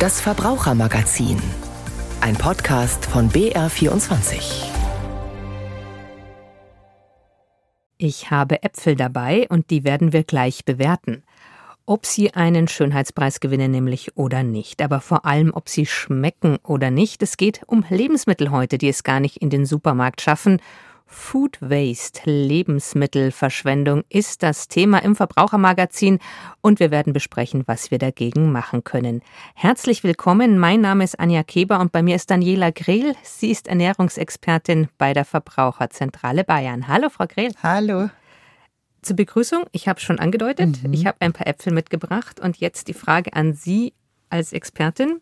Das 0.00 0.18
Verbrauchermagazin. 0.22 1.36
Ein 2.22 2.34
Podcast 2.34 3.04
von 3.04 3.28
BR24. 3.28 4.64
Ich 7.98 8.30
habe 8.30 8.62
Äpfel 8.62 8.96
dabei 8.96 9.46
und 9.50 9.68
die 9.68 9.84
werden 9.84 10.14
wir 10.14 10.24
gleich 10.24 10.64
bewerten. 10.64 11.22
Ob 11.84 12.06
sie 12.06 12.32
einen 12.32 12.66
Schönheitspreis 12.66 13.40
gewinnen 13.40 13.72
nämlich 13.72 14.16
oder 14.16 14.42
nicht, 14.42 14.80
aber 14.80 15.02
vor 15.02 15.26
allem, 15.26 15.52
ob 15.52 15.68
sie 15.68 15.84
schmecken 15.84 16.56
oder 16.64 16.90
nicht. 16.90 17.22
Es 17.22 17.36
geht 17.36 17.60
um 17.66 17.84
Lebensmittel 17.90 18.50
heute, 18.50 18.78
die 18.78 18.88
es 18.88 19.02
gar 19.02 19.20
nicht 19.20 19.36
in 19.36 19.50
den 19.50 19.66
Supermarkt 19.66 20.22
schaffen 20.22 20.62
Food 21.12 21.60
Waste, 21.60 22.22
Lebensmittelverschwendung, 22.24 24.04
ist 24.08 24.44
das 24.44 24.68
Thema 24.68 24.98
im 25.02 25.16
Verbrauchermagazin 25.16 26.20
und 26.60 26.78
wir 26.78 26.92
werden 26.92 27.12
besprechen, 27.12 27.64
was 27.66 27.90
wir 27.90 27.98
dagegen 27.98 28.52
machen 28.52 28.84
können. 28.84 29.20
Herzlich 29.54 30.04
willkommen, 30.04 30.56
mein 30.56 30.80
Name 30.80 31.02
ist 31.02 31.18
Anja 31.18 31.42
Keber 31.42 31.80
und 31.80 31.90
bei 31.90 32.02
mir 32.02 32.14
ist 32.14 32.30
Daniela 32.30 32.70
Grehl. 32.70 33.16
Sie 33.24 33.50
ist 33.50 33.66
Ernährungsexpertin 33.66 34.88
bei 34.98 35.12
der 35.12 35.24
Verbraucherzentrale 35.24 36.44
Bayern. 36.44 36.86
Hallo, 36.86 37.08
Frau 37.10 37.26
Grehl. 37.26 37.52
Hallo. 37.60 38.08
Zur 39.02 39.16
Begrüßung, 39.16 39.64
ich 39.72 39.88
habe 39.88 39.98
schon 39.98 40.20
angedeutet, 40.20 40.80
mhm. 40.84 40.92
ich 40.92 41.06
habe 41.06 41.16
ein 41.20 41.32
paar 41.32 41.48
Äpfel 41.48 41.72
mitgebracht 41.72 42.38
und 42.38 42.58
jetzt 42.58 42.86
die 42.86 42.94
Frage 42.94 43.32
an 43.34 43.54
Sie 43.54 43.94
als 44.28 44.52
Expertin. 44.52 45.20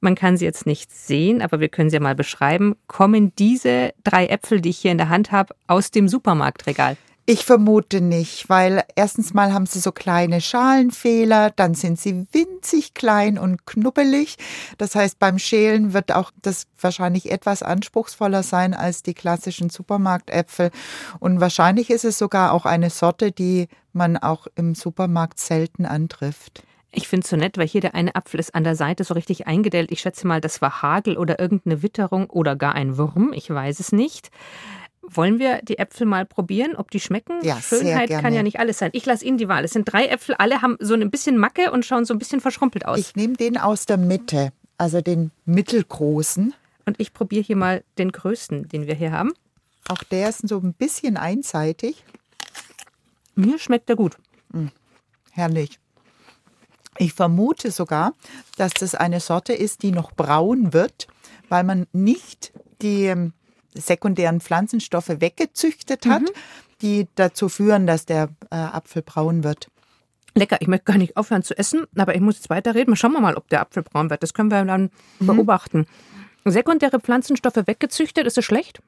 Man 0.00 0.14
kann 0.14 0.36
sie 0.36 0.46
jetzt 0.46 0.66
nicht 0.66 0.90
sehen, 0.92 1.42
aber 1.42 1.60
wir 1.60 1.68
können 1.68 1.90
sie 1.90 1.96
ja 1.96 2.02
mal 2.02 2.14
beschreiben. 2.14 2.76
Kommen 2.86 3.34
diese 3.36 3.92
drei 4.02 4.26
Äpfel, 4.26 4.60
die 4.60 4.70
ich 4.70 4.78
hier 4.78 4.92
in 4.92 4.98
der 4.98 5.10
Hand 5.10 5.30
habe, 5.30 5.54
aus 5.66 5.90
dem 5.90 6.08
Supermarktregal? 6.08 6.96
Ich 7.26 7.44
vermute 7.44 8.00
nicht, 8.00 8.48
weil 8.48 8.82
erstens 8.96 9.34
mal 9.34 9.52
haben 9.52 9.66
sie 9.66 9.78
so 9.78 9.92
kleine 9.92 10.40
Schalenfehler, 10.40 11.50
dann 11.50 11.74
sind 11.74 12.00
sie 12.00 12.26
winzig 12.32 12.92
klein 12.92 13.38
und 13.38 13.66
knubbelig. 13.66 14.36
Das 14.78 14.96
heißt, 14.96 15.20
beim 15.20 15.38
Schälen 15.38 15.92
wird 15.92 16.12
auch 16.12 16.32
das 16.42 16.66
wahrscheinlich 16.80 17.30
etwas 17.30 17.62
anspruchsvoller 17.62 18.42
sein 18.42 18.74
als 18.74 19.04
die 19.04 19.14
klassischen 19.14 19.70
Supermarktäpfel. 19.70 20.70
Und 21.20 21.40
wahrscheinlich 21.40 21.90
ist 21.90 22.04
es 22.04 22.18
sogar 22.18 22.52
auch 22.52 22.64
eine 22.64 22.90
Sorte, 22.90 23.30
die 23.30 23.68
man 23.92 24.16
auch 24.16 24.48
im 24.56 24.74
Supermarkt 24.74 25.38
selten 25.38 25.86
antrifft. 25.86 26.64
Ich 26.92 27.06
finde 27.06 27.24
es 27.24 27.30
so 27.30 27.36
nett, 27.36 27.56
weil 27.56 27.68
hier 27.68 27.80
der 27.80 27.94
eine 27.94 28.14
Apfel 28.14 28.40
ist 28.40 28.54
an 28.54 28.64
der 28.64 28.74
Seite 28.74 29.04
so 29.04 29.14
richtig 29.14 29.46
eingedellt. 29.46 29.92
Ich 29.92 30.00
schätze 30.00 30.26
mal, 30.26 30.40
das 30.40 30.60
war 30.60 30.82
Hagel 30.82 31.16
oder 31.16 31.38
irgendeine 31.38 31.82
Witterung 31.82 32.28
oder 32.28 32.56
gar 32.56 32.74
ein 32.74 32.98
Wurm. 32.98 33.32
Ich 33.32 33.48
weiß 33.48 33.78
es 33.80 33.92
nicht. 33.92 34.30
Wollen 35.02 35.38
wir 35.38 35.60
die 35.62 35.78
Äpfel 35.78 36.06
mal 36.06 36.26
probieren, 36.26 36.76
ob 36.76 36.90
die 36.90 37.00
schmecken? 37.00 37.42
Ja, 37.42 37.60
Schönheit 37.60 38.10
kann 38.10 38.34
ja 38.34 38.42
nicht 38.42 38.60
alles 38.60 38.78
sein. 38.78 38.90
Ich 38.92 39.06
lasse 39.06 39.24
Ihnen 39.24 39.38
die 39.38 39.48
Wahl. 39.48 39.64
Es 39.64 39.72
sind 39.72 39.90
drei 39.90 40.06
Äpfel, 40.06 40.34
alle 40.36 40.62
haben 40.62 40.76
so 40.78 40.94
ein 40.94 41.10
bisschen 41.10 41.36
Macke 41.38 41.72
und 41.72 41.84
schauen 41.84 42.04
so 42.04 42.14
ein 42.14 42.18
bisschen 42.18 42.40
verschrumpelt 42.40 42.86
aus. 42.86 42.98
Ich 42.98 43.16
nehme 43.16 43.34
den 43.34 43.56
aus 43.56 43.86
der 43.86 43.96
Mitte, 43.96 44.52
also 44.76 45.00
den 45.00 45.30
mittelgroßen. 45.46 46.54
Und 46.86 47.00
ich 47.00 47.12
probiere 47.12 47.42
hier 47.42 47.56
mal 47.56 47.82
den 47.98 48.12
größten, 48.12 48.68
den 48.68 48.86
wir 48.86 48.94
hier 48.94 49.12
haben. 49.12 49.32
Auch 49.88 50.02
der 50.04 50.28
ist 50.28 50.46
so 50.46 50.58
ein 50.58 50.74
bisschen 50.74 51.16
einseitig. 51.16 52.04
Mir 53.34 53.58
schmeckt 53.58 53.90
er 53.90 53.96
gut. 53.96 54.16
Hm, 54.52 54.70
herrlich. 55.32 55.79
Ich 57.00 57.14
vermute 57.14 57.70
sogar, 57.70 58.12
dass 58.58 58.74
das 58.74 58.94
eine 58.94 59.20
Sorte 59.20 59.54
ist, 59.54 59.82
die 59.82 59.90
noch 59.90 60.12
braun 60.12 60.74
wird, 60.74 61.08
weil 61.48 61.64
man 61.64 61.86
nicht 61.92 62.52
die 62.82 63.06
ähm, 63.06 63.32
sekundären 63.74 64.42
Pflanzenstoffe 64.42 65.08
weggezüchtet 65.08 66.04
hat, 66.04 66.20
mhm. 66.20 66.28
die 66.82 67.08
dazu 67.14 67.48
führen, 67.48 67.86
dass 67.86 68.04
der 68.04 68.28
äh, 68.50 68.56
Apfel 68.56 69.00
braun 69.00 69.44
wird. 69.44 69.68
Lecker, 70.34 70.58
ich 70.60 70.68
möchte 70.68 70.84
gar 70.84 70.98
nicht 70.98 71.16
aufhören 71.16 71.42
zu 71.42 71.56
essen, 71.56 71.86
aber 71.96 72.14
ich 72.14 72.20
muss 72.20 72.36
jetzt 72.36 72.50
weiterreden. 72.50 72.94
Schauen 72.96 73.12
wir 73.12 73.20
mal, 73.22 73.34
ob 73.34 73.48
der 73.48 73.62
Apfel 73.62 73.82
braun 73.82 74.10
wird. 74.10 74.22
Das 74.22 74.34
können 74.34 74.50
wir 74.50 74.62
dann 74.62 74.90
mhm. 75.20 75.26
beobachten. 75.26 75.86
Sekundäre 76.44 77.00
Pflanzenstoffe 77.00 77.66
weggezüchtet, 77.66 78.26
ist 78.26 78.36
es 78.36 78.44
schlecht? 78.44 78.82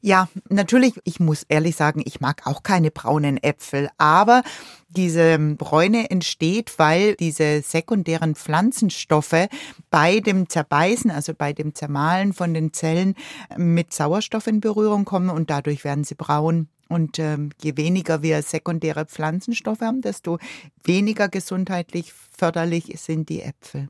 Ja, 0.00 0.28
natürlich, 0.48 0.94
ich 1.04 1.20
muss 1.20 1.44
ehrlich 1.48 1.76
sagen, 1.76 2.02
ich 2.04 2.20
mag 2.20 2.46
auch 2.46 2.62
keine 2.62 2.90
braunen 2.90 3.42
Äpfel, 3.42 3.88
aber 3.98 4.42
diese 4.88 5.38
Bräune 5.56 6.10
entsteht, 6.10 6.78
weil 6.78 7.14
diese 7.16 7.62
sekundären 7.62 8.34
Pflanzenstoffe 8.34 9.48
bei 9.90 10.20
dem 10.20 10.48
Zerbeißen, 10.48 11.10
also 11.10 11.32
bei 11.34 11.52
dem 11.52 11.74
Zermahlen 11.74 12.32
von 12.32 12.54
den 12.54 12.72
Zellen 12.72 13.14
mit 13.56 13.92
Sauerstoff 13.92 14.46
in 14.46 14.60
Berührung 14.60 15.04
kommen 15.04 15.30
und 15.30 15.50
dadurch 15.50 15.84
werden 15.84 16.04
sie 16.04 16.16
braun. 16.16 16.68
Und 16.88 17.20
ähm, 17.20 17.50
je 17.62 17.76
weniger 17.76 18.22
wir 18.22 18.42
sekundäre 18.42 19.06
Pflanzenstoffe 19.06 19.80
haben, 19.80 20.00
desto 20.00 20.38
weniger 20.82 21.28
gesundheitlich 21.28 22.12
förderlich 22.12 22.92
sind 23.00 23.28
die 23.28 23.42
Äpfel. 23.42 23.88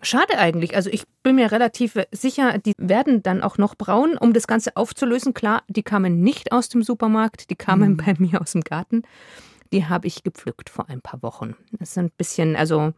Schade 0.00 0.38
eigentlich. 0.38 0.76
Also 0.76 0.90
ich 0.90 1.04
bin 1.24 1.36
mir 1.36 1.50
relativ 1.50 1.98
sicher, 2.12 2.58
die 2.58 2.72
werden 2.78 3.22
dann 3.22 3.42
auch 3.42 3.58
noch 3.58 3.74
braun, 3.74 4.16
um 4.16 4.32
das 4.32 4.46
Ganze 4.46 4.76
aufzulösen. 4.76 5.34
Klar, 5.34 5.62
die 5.68 5.82
kamen 5.82 6.20
nicht 6.20 6.52
aus 6.52 6.68
dem 6.68 6.82
Supermarkt, 6.82 7.50
die 7.50 7.56
kamen 7.56 7.92
mhm. 7.92 7.96
bei 8.04 8.14
mir 8.18 8.40
aus 8.40 8.52
dem 8.52 8.62
Garten. 8.62 9.02
Die 9.72 9.86
habe 9.86 10.06
ich 10.06 10.22
gepflückt 10.22 10.70
vor 10.70 10.88
ein 10.88 11.00
paar 11.00 11.22
Wochen. 11.22 11.56
Das 11.72 11.94
sind 11.94 12.06
ein 12.06 12.16
bisschen, 12.16 12.56
also 12.56 12.94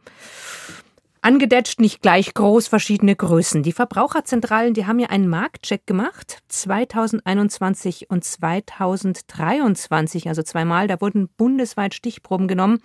angedetscht, 1.21 1.79
nicht 1.79 2.01
gleich 2.01 2.33
groß, 2.33 2.67
verschiedene 2.67 3.15
Größen. 3.15 3.63
Die 3.63 3.73
Verbraucherzentralen, 3.73 4.73
die 4.73 4.85
haben 4.85 4.99
ja 4.99 5.09
einen 5.09 5.27
Marktcheck 5.27 5.85
gemacht, 5.85 6.39
2021 6.47 8.09
und 8.09 8.23
2023, 8.23 10.27
also 10.27 10.43
zweimal. 10.43 10.87
Da 10.87 11.01
wurden 11.01 11.29
bundesweit 11.35 11.93
Stichproben 11.93 12.47
genommen. 12.47 12.79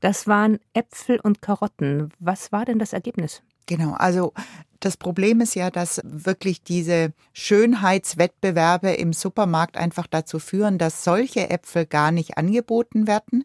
Das 0.00 0.26
waren 0.26 0.58
Äpfel 0.72 1.20
und 1.20 1.42
Karotten. 1.42 2.10
Was 2.18 2.52
war 2.52 2.64
denn 2.64 2.78
das 2.78 2.92
Ergebnis? 2.92 3.42
Genau, 3.70 3.94
also 3.94 4.32
das 4.80 4.96
Problem 4.96 5.42
ist 5.42 5.54
ja, 5.54 5.70
dass 5.70 6.00
wirklich 6.04 6.62
diese 6.62 7.12
Schönheitswettbewerbe 7.34 8.90
im 8.92 9.12
Supermarkt 9.12 9.76
einfach 9.76 10.06
dazu 10.06 10.38
führen, 10.38 10.78
dass 10.78 11.04
solche 11.04 11.50
Äpfel 11.50 11.84
gar 11.84 12.10
nicht 12.10 12.38
angeboten 12.38 13.06
werden. 13.06 13.44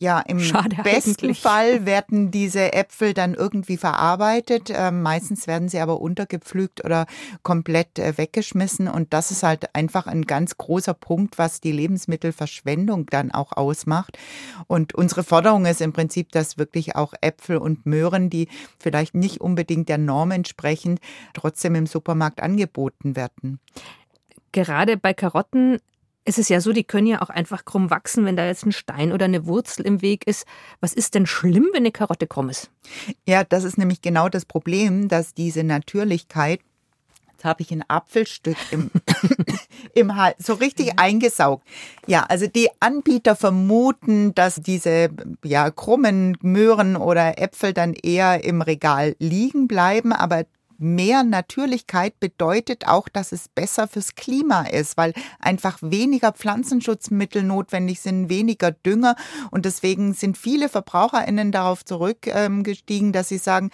Ja, 0.00 0.20
im 0.20 0.40
Schade 0.40 0.76
besten 0.82 1.10
eigentlich. 1.10 1.40
Fall 1.40 1.86
werden 1.86 2.30
diese 2.30 2.72
Äpfel 2.72 3.14
dann 3.14 3.34
irgendwie 3.34 3.76
verarbeitet. 3.76 4.70
Äh, 4.70 4.90
meistens 4.90 5.46
werden 5.46 5.68
sie 5.68 5.78
aber 5.78 6.00
untergepflügt 6.00 6.84
oder 6.84 7.06
komplett 7.42 7.98
äh, 7.98 8.16
weggeschmissen. 8.16 8.88
Und 8.88 9.12
das 9.12 9.30
ist 9.30 9.42
halt 9.42 9.74
einfach 9.74 10.06
ein 10.06 10.22
ganz 10.22 10.56
großer 10.56 10.94
Punkt, 10.94 11.38
was 11.38 11.60
die 11.60 11.72
Lebensmittelverschwendung 11.72 13.06
dann 13.06 13.30
auch 13.30 13.52
ausmacht. 13.52 14.18
Und 14.66 14.94
unsere 14.94 15.22
Forderung 15.22 15.66
ist 15.66 15.82
im 15.82 15.92
Prinzip, 15.92 16.32
dass 16.32 16.58
wirklich 16.58 16.96
auch 16.96 17.12
Äpfel 17.20 17.58
und 17.58 17.86
Möhren, 17.86 18.30
die 18.30 18.48
vielleicht 18.78 19.14
nicht 19.14 19.40
unbedingt 19.40 19.88
der 19.88 19.98
Norm 19.98 20.30
entsprechen, 20.30 20.61
entsprechend 20.62 21.00
trotzdem 21.34 21.74
im 21.74 21.86
Supermarkt 21.86 22.42
angeboten 22.42 23.16
werden. 23.16 23.58
Gerade 24.52 24.96
bei 24.96 25.14
Karotten 25.14 25.78
ist 26.24 26.38
es 26.38 26.48
ja 26.48 26.60
so, 26.60 26.72
die 26.72 26.84
können 26.84 27.08
ja 27.08 27.20
auch 27.20 27.30
einfach 27.30 27.64
krumm 27.64 27.90
wachsen, 27.90 28.24
wenn 28.24 28.36
da 28.36 28.46
jetzt 28.46 28.64
ein 28.64 28.70
Stein 28.70 29.12
oder 29.12 29.24
eine 29.24 29.46
Wurzel 29.46 29.84
im 29.84 30.02
Weg 30.02 30.26
ist. 30.26 30.46
Was 30.80 30.92
ist 30.92 31.16
denn 31.16 31.26
schlimm, 31.26 31.68
wenn 31.72 31.82
eine 31.82 31.90
Karotte 31.90 32.28
krumm 32.28 32.48
ist? 32.48 32.70
Ja, 33.26 33.42
das 33.42 33.64
ist 33.64 33.76
nämlich 33.76 34.02
genau 34.02 34.28
das 34.28 34.44
Problem, 34.44 35.08
dass 35.08 35.34
diese 35.34 35.64
Natürlichkeit 35.64 36.60
Jetzt 37.42 37.48
habe 37.48 37.62
ich 37.62 37.72
ein 37.72 37.84
Apfelstück 37.88 38.56
im, 38.70 38.88
im 39.94 40.14
Hals, 40.14 40.46
so 40.46 40.54
richtig 40.54 41.00
eingesaugt. 41.00 41.66
Ja, 42.06 42.22
also 42.28 42.46
die 42.46 42.68
Anbieter 42.78 43.34
vermuten, 43.34 44.32
dass 44.36 44.62
diese 44.62 45.08
ja, 45.42 45.68
krummen 45.72 46.38
Möhren 46.40 46.94
oder 46.94 47.42
Äpfel 47.42 47.72
dann 47.72 47.94
eher 47.94 48.44
im 48.44 48.62
Regal 48.62 49.16
liegen 49.18 49.66
bleiben, 49.66 50.12
aber 50.12 50.44
mehr 50.78 51.24
Natürlichkeit 51.24 52.20
bedeutet 52.20 52.86
auch, 52.86 53.08
dass 53.08 53.32
es 53.32 53.48
besser 53.48 53.88
fürs 53.88 54.14
Klima 54.14 54.62
ist, 54.62 54.96
weil 54.96 55.12
einfach 55.40 55.78
weniger 55.80 56.30
Pflanzenschutzmittel 56.30 57.42
notwendig 57.42 58.00
sind, 58.00 58.28
weniger 58.28 58.70
Dünger. 58.70 59.16
Und 59.50 59.64
deswegen 59.64 60.14
sind 60.14 60.38
viele 60.38 60.68
VerbraucherInnen 60.68 61.50
darauf 61.50 61.84
zurückgestiegen, 61.84 63.12
dass 63.12 63.30
sie 63.30 63.38
sagen, 63.38 63.70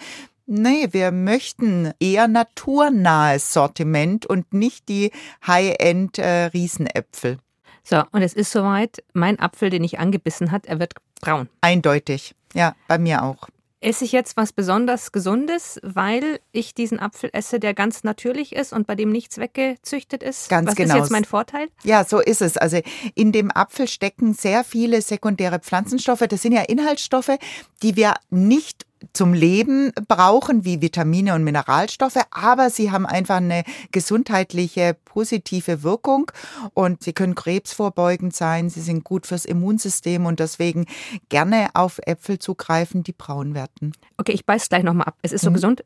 Nee, 0.51 0.87
wir 0.93 1.11
möchten 1.11 1.93
eher 1.99 2.27
naturnahes 2.27 3.53
Sortiment 3.53 4.25
und 4.25 4.51
nicht 4.51 4.89
die 4.89 5.11
High-End-Riesenäpfel. 5.45 7.33
Äh, 7.33 7.37
so, 7.83 8.01
und 8.11 8.23
es 8.23 8.33
ist 8.33 8.51
soweit, 8.51 9.03
mein 9.13 9.39
Apfel, 9.39 9.69
den 9.69 9.83
ich 9.83 9.99
angebissen 9.99 10.51
hat, 10.51 10.65
er 10.65 10.79
wird 10.79 10.95
braun. 11.21 11.49
Eindeutig. 11.61 12.33
Ja, 12.55 12.75
bei 12.87 12.97
mir 12.97 13.21
auch. 13.21 13.47
Esse 13.79 14.03
ich 14.05 14.11
jetzt 14.11 14.37
was 14.37 14.51
besonders 14.51 15.11
Gesundes, 15.11 15.79
weil 15.83 16.39
ich 16.51 16.73
diesen 16.73 16.99
Apfel 16.99 17.29
esse, 17.31 17.59
der 17.59 17.75
ganz 17.75 18.03
natürlich 18.03 18.53
ist 18.53 18.73
und 18.73 18.87
bei 18.87 18.95
dem 18.95 19.11
nichts 19.11 19.37
weggezüchtet 19.37 20.23
ist? 20.23 20.49
Ganz 20.49 20.67
was 20.67 20.75
genau. 20.75 20.95
ist 20.95 20.99
jetzt 21.01 21.11
mein 21.11 21.25
Vorteil? 21.25 21.67
Ja, 21.83 22.03
so 22.03 22.19
ist 22.19 22.41
es. 22.41 22.57
Also 22.57 22.79
in 23.13 23.31
dem 23.31 23.51
Apfel 23.51 23.87
stecken 23.87 24.33
sehr 24.33 24.63
viele 24.63 25.03
sekundäre 25.03 25.59
Pflanzenstoffe. 25.59 26.25
Das 26.27 26.41
sind 26.41 26.53
ja 26.53 26.63
Inhaltsstoffe, 26.63 27.37
die 27.83 27.95
wir 27.95 28.15
nicht 28.31 28.88
zum 29.13 29.33
Leben 29.33 29.91
brauchen, 30.07 30.65
wie 30.65 30.81
Vitamine 30.81 31.33
und 31.33 31.43
Mineralstoffe, 31.43 32.19
aber 32.31 32.69
sie 32.69 32.91
haben 32.91 33.05
einfach 33.05 33.37
eine 33.37 33.63
gesundheitliche 33.91 34.95
positive 35.05 35.83
Wirkung 35.83 36.31
und 36.73 37.03
sie 37.03 37.13
können 37.13 37.35
krebsvorbeugend 37.35 38.35
sein, 38.35 38.69
sie 38.69 38.81
sind 38.81 39.03
gut 39.03 39.25
fürs 39.25 39.45
Immunsystem 39.45 40.25
und 40.25 40.39
deswegen 40.39 40.85
gerne 41.29 41.69
auf 41.73 41.99
Äpfel 42.05 42.39
zugreifen, 42.39 43.03
die 43.03 43.13
braun 43.13 43.53
werden. 43.53 43.93
Okay, 44.17 44.33
ich 44.33 44.45
beiß 44.45 44.69
gleich 44.69 44.83
nochmal 44.83 45.07
ab. 45.07 45.17
Es 45.21 45.31
ist 45.31 45.43
so 45.43 45.49
mhm. 45.49 45.55
gesund. 45.55 45.83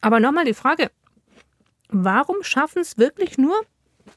Aber 0.00 0.18
nochmal 0.18 0.44
die 0.44 0.54
Frage, 0.54 0.90
warum 1.88 2.42
schaffen 2.42 2.82
es 2.82 2.98
wirklich 2.98 3.38
nur 3.38 3.54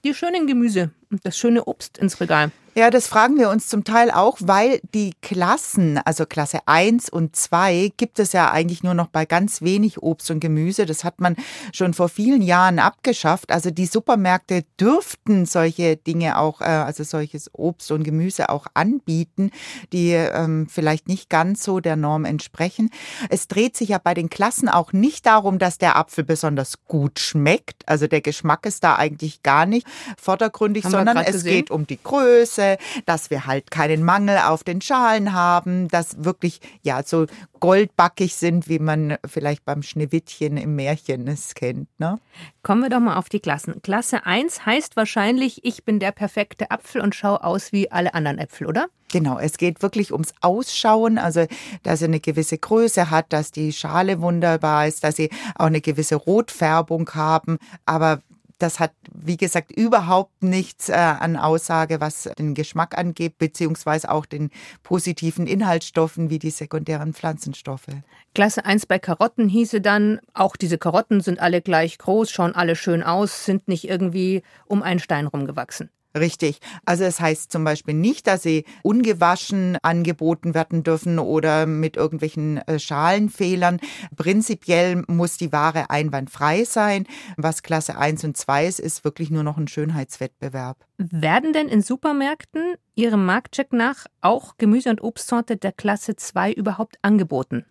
die 0.03 0.13
schönen 0.13 0.47
Gemüse 0.47 0.91
das 1.23 1.37
schöne 1.37 1.65
Obst 1.65 1.97
ins 1.97 2.19
Regal? 2.19 2.51
Ja, 2.77 2.89
das 2.89 3.07
fragen 3.07 3.39
wir 3.39 3.49
uns 3.51 3.67
zum 3.67 3.85
Teil 3.85 4.11
auch, 4.11 4.37
weil 4.41 4.81
die 4.93 5.13
Klassen, 5.21 5.97
also 6.03 6.25
Klasse 6.25 6.59
1 6.65 7.09
und 7.09 7.33
2, 7.33 7.93
gibt 7.95 8.19
es 8.19 8.33
ja 8.33 8.51
eigentlich 8.51 8.83
nur 8.83 8.93
noch 8.93 9.07
bei 9.07 9.25
ganz 9.25 9.61
wenig 9.61 10.03
Obst 10.03 10.29
und 10.29 10.41
Gemüse. 10.41 10.85
Das 10.85 11.05
hat 11.05 11.21
man 11.21 11.37
schon 11.71 11.93
vor 11.93 12.09
vielen 12.09 12.41
Jahren 12.41 12.79
abgeschafft. 12.79 13.53
Also 13.53 13.71
die 13.71 13.85
Supermärkte 13.85 14.65
dürften 14.77 15.45
solche 15.45 15.95
Dinge 15.95 16.37
auch, 16.37 16.59
äh, 16.59 16.65
also 16.65 17.05
solches 17.05 17.49
Obst 17.53 17.91
und 17.93 18.03
Gemüse 18.03 18.49
auch 18.49 18.67
anbieten, 18.73 19.51
die 19.93 20.11
ähm, 20.11 20.67
vielleicht 20.69 21.07
nicht 21.07 21.29
ganz 21.29 21.63
so 21.63 21.79
der 21.79 21.95
Norm 21.95 22.25
entsprechen. 22.25 22.89
Es 23.29 23.47
dreht 23.47 23.77
sich 23.77 23.87
ja 23.87 23.99
bei 23.99 24.13
den 24.13 24.29
Klassen 24.29 24.67
auch 24.67 24.91
nicht 24.91 25.27
darum, 25.27 25.59
dass 25.59 25.77
der 25.77 25.95
Apfel 25.95 26.25
besonders 26.25 26.83
gut 26.89 27.21
schmeckt. 27.21 27.87
Also 27.87 28.07
der 28.07 28.19
Geschmack 28.19 28.65
ist 28.65 28.83
da 28.83 28.97
eigentlich 28.97 29.43
gar 29.43 29.65
nicht 29.65 29.87
vordergründig, 30.21 30.83
Haben 30.83 30.91
sondern 30.91 31.04
es 31.07 31.33
gesehen? 31.33 31.51
geht 31.53 31.71
um 31.71 31.87
die 31.87 31.99
Größe 32.01 32.77
dass 33.05 33.29
wir 33.29 33.45
halt 33.45 33.71
keinen 33.71 34.03
Mangel 34.03 34.37
auf 34.37 34.63
den 34.63 34.81
Schalen 34.81 35.33
haben, 35.33 35.87
dass 35.87 36.23
wirklich 36.23 36.59
ja 36.81 37.03
so 37.03 37.25
goldbackig 37.59 38.35
sind, 38.35 38.69
wie 38.69 38.79
man 38.79 39.17
vielleicht 39.25 39.65
beim 39.65 39.81
Schneewittchen 39.81 40.57
im 40.57 40.75
Märchen 40.75 41.27
es 41.27 41.55
kennt. 41.55 41.87
Ne? 41.99 42.19
Kommen 42.63 42.81
wir 42.81 42.89
doch 42.89 42.99
mal 42.99 43.17
auf 43.17 43.29
die 43.29 43.39
Klassen. 43.39 43.81
Klasse 43.81 44.25
1 44.25 44.65
heißt 44.65 44.95
wahrscheinlich, 44.95 45.63
ich 45.63 45.83
bin 45.83 45.99
der 45.99 46.11
perfekte 46.11 46.71
Apfel 46.71 47.01
und 47.01 47.15
schaue 47.15 47.43
aus 47.43 47.71
wie 47.71 47.91
alle 47.91 48.13
anderen 48.13 48.39
Äpfel, 48.39 48.67
oder? 48.67 48.87
Genau, 49.11 49.39
es 49.39 49.57
geht 49.57 49.81
wirklich 49.81 50.11
ums 50.11 50.33
Ausschauen, 50.41 51.17
also 51.17 51.45
dass 51.83 52.01
er 52.01 52.07
eine 52.07 52.19
gewisse 52.19 52.57
Größe 52.57 53.11
hat, 53.11 53.31
dass 53.31 53.51
die 53.51 53.71
Schale 53.71 54.19
wunderbar 54.19 54.87
ist, 54.87 55.03
dass 55.03 55.15
sie 55.15 55.29
auch 55.55 55.67
eine 55.67 55.79
gewisse 55.79 56.15
Rotfärbung 56.15 57.09
haben. 57.13 57.57
Aber 57.85 58.21
das 58.59 58.79
hat, 58.79 58.93
wie 59.11 59.37
gesagt, 59.37 59.71
überhaupt 59.71 60.43
nichts 60.43 60.89
äh, 60.89 60.93
an 60.93 61.35
Aussage, 61.35 61.99
was 61.99 62.29
den 62.37 62.53
Geschmack 62.53 62.97
angeht, 62.97 63.37
beziehungsweise 63.37 64.09
auch 64.09 64.25
den 64.25 64.49
positiven 64.83 65.47
Inhaltsstoffen 65.47 66.29
wie 66.29 66.39
die 66.39 66.51
sekundären 66.51 67.13
Pflanzenstoffe. 67.13 67.87
Klasse 68.33 68.65
1 68.65 68.85
bei 68.85 68.99
Karotten 68.99 69.49
hieße 69.49 69.81
dann, 69.81 70.19
auch 70.33 70.55
diese 70.55 70.77
Karotten 70.77 71.21
sind 71.21 71.39
alle 71.39 71.61
gleich 71.61 71.97
groß, 71.97 72.31
schauen 72.31 72.55
alle 72.55 72.75
schön 72.75 73.03
aus, 73.03 73.45
sind 73.45 73.67
nicht 73.67 73.87
irgendwie 73.87 74.43
um 74.65 74.83
einen 74.83 74.99
Stein 74.99 75.27
rumgewachsen. 75.27 75.89
Richtig. 76.17 76.59
Also 76.85 77.03
es 77.03 77.19
heißt 77.19 77.51
zum 77.51 77.65
Beispiel 77.65 77.93
nicht, 77.93 78.27
dass 78.27 78.43
sie 78.43 78.63
ungewaschen 78.83 79.77
angeboten 79.81 80.53
werden 80.53 80.83
dürfen 80.83 81.19
oder 81.19 81.65
mit 81.65 81.97
irgendwelchen 81.97 82.57
äh, 82.67 82.79
Schalenfehlern. 82.79 83.81
Prinzipiell 84.15 85.03
muss 85.07 85.37
die 85.37 85.51
Ware 85.51 85.89
einwandfrei 85.89 86.63
sein. 86.63 87.05
Was 87.35 87.63
Klasse 87.63 87.97
1 87.97 88.23
und 88.23 88.37
2 88.37 88.65
ist, 88.65 88.79
ist 88.79 89.03
wirklich 89.03 89.29
nur 89.29 89.43
noch 89.43 89.57
ein 89.57 89.67
Schönheitswettbewerb. 89.67 90.85
Werden 90.97 91.51
denn 91.51 91.67
in 91.67 91.81
Supermärkten 91.81 92.75
Ihrem 92.95 93.25
Marktcheck 93.25 93.73
nach 93.73 94.05
auch 94.21 94.55
Gemüse- 94.57 94.89
und 94.89 95.03
Obstsorte 95.03 95.57
der 95.57 95.73
Klasse 95.73 96.15
2 96.15 96.53
überhaupt 96.53 96.97
angeboten? 97.01 97.65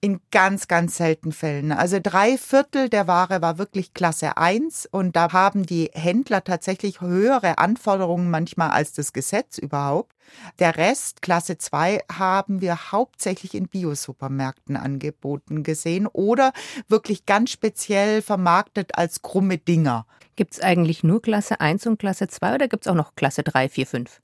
In 0.00 0.20
ganz, 0.30 0.68
ganz 0.68 0.96
seltenen 0.96 1.32
Fällen. 1.32 1.72
Also 1.72 1.98
drei 2.00 2.38
Viertel 2.38 2.88
der 2.88 3.08
Ware 3.08 3.42
war 3.42 3.58
wirklich 3.58 3.94
Klasse 3.94 4.36
1 4.36 4.86
und 4.86 5.16
da 5.16 5.32
haben 5.32 5.66
die 5.66 5.90
Händler 5.92 6.44
tatsächlich 6.44 7.00
höhere 7.00 7.58
Anforderungen 7.58 8.30
manchmal 8.30 8.70
als 8.70 8.92
das 8.92 9.12
Gesetz 9.12 9.58
überhaupt. 9.58 10.14
Der 10.60 10.76
Rest, 10.76 11.22
Klasse 11.22 11.58
2, 11.58 12.02
haben 12.12 12.60
wir 12.60 12.92
hauptsächlich 12.92 13.54
in 13.54 13.66
Biosupermärkten 13.66 14.76
angeboten 14.76 15.64
gesehen 15.64 16.06
oder 16.06 16.52
wirklich 16.86 17.26
ganz 17.26 17.50
speziell 17.50 18.22
vermarktet 18.22 18.96
als 18.96 19.22
krumme 19.22 19.58
Dinger. 19.58 20.06
Gibt 20.38 20.54
es 20.54 20.60
eigentlich 20.60 21.02
nur 21.02 21.20
Klasse 21.20 21.60
1 21.60 21.88
und 21.88 21.98
Klasse 21.98 22.28
2 22.28 22.54
oder 22.54 22.68
gibt 22.68 22.86
es 22.86 22.88
auch 22.88 22.94
noch 22.94 23.16
Klasse 23.16 23.42
3, 23.42 23.68
4, 23.68 23.86
5? 23.88 24.20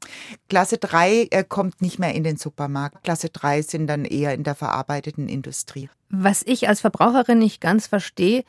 Klasse 0.48 0.78
3 0.78 1.26
äh, 1.32 1.42
kommt 1.42 1.82
nicht 1.82 1.98
mehr 1.98 2.14
in 2.14 2.22
den 2.22 2.36
Supermarkt. 2.36 3.02
Klasse 3.02 3.30
3 3.30 3.62
sind 3.62 3.88
dann 3.88 4.04
eher 4.04 4.32
in 4.32 4.44
der 4.44 4.54
verarbeiteten 4.54 5.28
Industrie. 5.28 5.90
Was 6.10 6.44
ich 6.46 6.68
als 6.68 6.82
Verbraucherin 6.82 7.40
nicht 7.40 7.60
ganz 7.60 7.88
verstehe, 7.88 8.44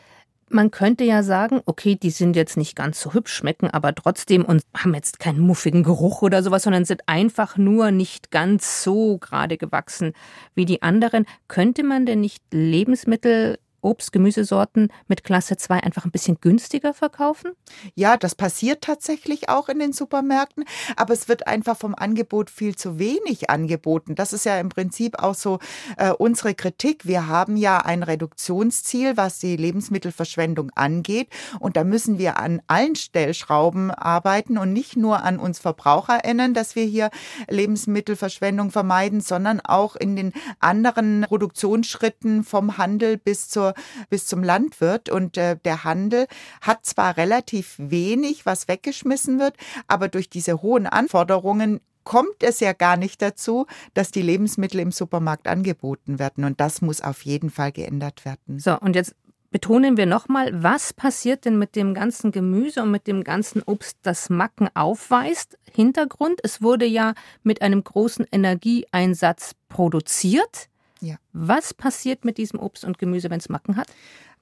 man 0.47 0.69
könnte 0.69 1.05
ja 1.05 1.23
sagen, 1.23 1.61
okay, 1.65 1.95
die 1.95 2.11
sind 2.11 2.35
jetzt 2.35 2.55
nicht 2.55 2.75
ganz 2.75 3.01
so 3.01 3.13
hübsch, 3.15 3.33
schmecken 3.33 3.71
aber 3.71 3.95
trotzdem 3.95 4.45
und 4.45 4.61
haben 4.77 4.93
jetzt 4.93 5.19
keinen 5.19 5.39
muffigen 5.39 5.81
Geruch 5.81 6.21
oder 6.21 6.43
sowas, 6.43 6.61
sondern 6.61 6.85
sind 6.85 7.01
einfach 7.07 7.57
nur 7.57 7.89
nicht 7.89 8.29
ganz 8.29 8.83
so 8.83 9.17
gerade 9.17 9.57
gewachsen 9.57 10.13
wie 10.53 10.65
die 10.65 10.83
anderen. 10.83 11.25
Könnte 11.47 11.81
man 11.81 12.05
denn 12.05 12.21
nicht 12.21 12.43
Lebensmittel 12.51 13.57
Obst, 13.85 14.11
Gemüsesorten 14.11 14.91
mit 15.07 15.23
Klasse 15.23 15.57
2 15.57 15.83
einfach 15.83 16.05
ein 16.05 16.11
bisschen 16.11 16.39
günstiger 16.41 16.93
verkaufen? 16.93 17.51
Ja, 17.93 18.17
das 18.17 18.33
passiert 18.33 18.81
tatsächlich 18.81 19.47
auch 19.47 19.69
in 19.69 19.77
den 19.77 19.93
Supermärkten, 19.93 20.65
aber 20.95 21.13
es 21.13 21.27
wird 21.27 21.47
einfach 21.47 21.77
vom 21.77 21.93
Angebot 21.93 22.49
viel 22.49 22.75
zu 22.75 22.97
wenig 22.97 23.51
angeboten. 23.51 24.15
Das 24.15 24.33
ist 24.33 24.43
ja 24.43 24.59
im 24.59 24.69
Prinzip 24.69 25.19
auch 25.19 25.35
so 25.35 25.59
äh, 25.97 26.09
unsere 26.09 26.55
Kritik. 26.55 27.05
Wir 27.05 27.27
haben 27.27 27.57
ja 27.57 27.77
ein 27.77 28.01
Reduktionsziel, 28.01 29.17
was 29.17 29.37
die 29.37 29.55
Lebensmittelverschwendung 29.55 30.71
angeht 30.73 31.29
und 31.59 31.77
da 31.77 31.83
müssen 31.83 32.17
wir 32.17 32.39
an 32.39 32.61
allen 32.65 32.95
Stellschrauben 32.95 33.91
arbeiten 33.91 34.57
und 34.57 34.73
nicht 34.73 34.97
nur 34.97 35.23
an 35.23 35.37
uns 35.37 35.59
VerbraucherInnen, 35.59 36.55
dass 36.55 36.75
wir 36.75 36.85
hier 36.85 37.11
Lebensmittelverschwendung 37.49 38.71
vermeiden, 38.71 39.21
sondern 39.21 39.59
auch 39.59 39.95
in 39.95 40.15
den 40.15 40.33
anderen 40.59 41.25
Produktionsschritten 41.27 42.43
vom 42.43 42.79
Handel 42.79 43.17
bis 43.17 43.47
zur 43.47 43.74
bis 44.09 44.27
zum 44.27 44.43
Landwirt. 44.43 45.09
Und 45.09 45.37
äh, 45.37 45.57
der 45.63 45.83
Handel 45.83 46.27
hat 46.61 46.85
zwar 46.85 47.17
relativ 47.17 47.75
wenig, 47.77 48.45
was 48.45 48.67
weggeschmissen 48.67 49.39
wird, 49.39 49.55
aber 49.87 50.07
durch 50.07 50.29
diese 50.29 50.61
hohen 50.61 50.87
Anforderungen 50.87 51.81
kommt 52.05 52.43
es 52.43 52.61
ja 52.61 52.71
gar 52.71 52.95
nicht 52.95 53.21
dazu, 53.21 53.65
dass 53.93 54.11
die 54.11 54.21
Lebensmittel 54.21 54.79
im 54.79 54.91
Supermarkt 54.91 55.47
angeboten 55.47 56.19
werden. 56.19 56.45
Und 56.45 56.61
das 56.61 56.81
muss 56.81 57.01
auf 57.01 57.23
jeden 57.23 57.49
Fall 57.49 57.71
geändert 57.71 58.23
werden. 58.23 58.59
So, 58.59 58.79
und 58.79 58.95
jetzt 58.95 59.15
betonen 59.51 59.97
wir 59.97 60.05
nochmal, 60.05 60.51
was 60.63 60.93
passiert 60.93 61.45
denn 61.45 61.57
mit 61.57 61.75
dem 61.75 61.93
ganzen 61.93 62.31
Gemüse 62.31 62.83
und 62.83 62.91
mit 62.91 63.07
dem 63.07 63.23
ganzen 63.23 63.61
Obst, 63.63 63.97
das 64.03 64.29
Macken 64.29 64.69
aufweist? 64.73 65.57
Hintergrund, 65.71 66.39
es 66.43 66.61
wurde 66.61 66.85
ja 66.85 67.13
mit 67.43 67.61
einem 67.61 67.83
großen 67.83 68.25
Energieeinsatz 68.31 69.55
produziert. 69.67 70.69
Ja. 71.01 71.15
Was 71.33 71.73
passiert 71.73 72.25
mit 72.25 72.37
diesem 72.37 72.59
Obst 72.59 72.85
und 72.85 72.97
Gemüse, 72.97 73.29
wenn 73.29 73.39
es 73.39 73.49
Macken 73.49 73.75
hat? 73.75 73.87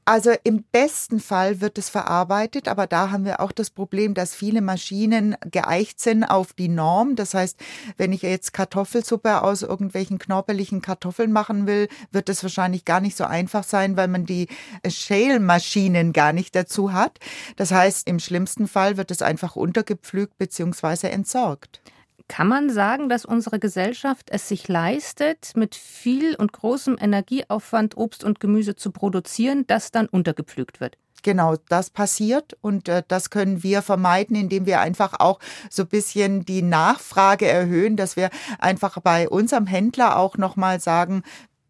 Also 0.05 0.31
im 0.43 0.63
besten 0.63 1.22
Fall 1.22 1.62
wird 1.62 1.77
es 1.77 1.88
verarbeitet, 1.88 2.67
aber 2.67 2.88
da 2.88 3.10
haben 3.10 3.24
wir 3.24 3.39
auch 3.39 3.53
das 3.53 3.69
Problem, 3.69 4.13
dass 4.13 4.36
viele 4.36 4.62
Maschinen 4.62 5.38
geeicht 5.50 6.01
sind 6.01 6.25
auf 6.25 6.51
die 6.51 6.67
Norm. 6.67 7.15
Das 7.15 7.33
heißt, 7.33 7.57
wenn 7.95 8.12
ich 8.12 8.22
jetzt 8.22 8.51
Kartoffelsuppe 8.51 9.41
aus 9.41 9.62
irgendwelchen 9.62 10.19
knorpeligen 10.19 10.81
Kartoffeln 10.81 11.31
machen 11.31 11.67
will, 11.67 11.88
wird 12.12 12.27
es 12.27 12.43
wahrscheinlich 12.43 12.83
gar 12.83 13.00
nicht 13.00 13.15
so 13.15 13.24
einfach 13.24 13.63
sein, 13.63 13.95
weil 13.95 14.10
man 14.10 14.25
die 14.25 14.50
Shale-Maschinen 14.86 16.12
gar 16.12 16.33
nicht 16.33 16.53
dazu 16.53 16.91
hat. 16.91 17.19
Das 17.55 17.72
heißt, 17.72 18.05
im 18.05 18.19
schlimmsten 18.19 18.67
Fall 18.67 18.98
wird 18.98 19.10
es 19.10 19.22
einfach 19.22 19.55
untergepflügt 19.55 20.38
bzw. 20.38 21.07
entsorgt. 21.07 21.79
Kann 22.27 22.48
man 22.48 22.70
sagen, 22.70 23.10
dass 23.10 23.25
unsere 23.25 23.60
Gesellschaft 23.60 24.30
es 24.32 24.48
sich 24.48 24.68
leistet, 24.68 25.51
mit 25.56 25.75
viel 25.75 26.36
und 26.36 26.53
großem 26.53 26.98
Energieaufwand 27.00 27.98
Obst 27.98 28.24
und 28.24 28.39
Gemüse 28.39 28.75
zu 28.75 28.92
produzieren, 28.92 29.65
das 29.68 29.92
dann 29.92 30.08
untergepflügt 30.08 30.80
wird? 30.80 30.98
Genau, 31.22 31.56
das 31.70 31.89
passiert 31.89 32.58
und 32.62 32.89
äh, 32.89 33.01
das 33.08 33.30
können 33.30 33.63
wir 33.63 33.82
vermeiden, 33.82 34.36
indem 34.36 34.65
wir 34.65 34.82
einfach 34.82 35.20
auch 35.20 35.39
so 35.70 35.84
ein 35.84 35.88
bisschen 35.88 36.44
die 36.44 36.62
Nachfrage 36.62 37.48
erhöhen, 37.48 37.96
dass 37.96 38.18
wir 38.18 38.30
einfach 38.60 39.00
bei 39.00 39.30
unserem 39.30 39.65
Händler 39.65 40.18
auch 40.18 40.38
nochmal 40.38 40.82
sagen, 40.82 41.24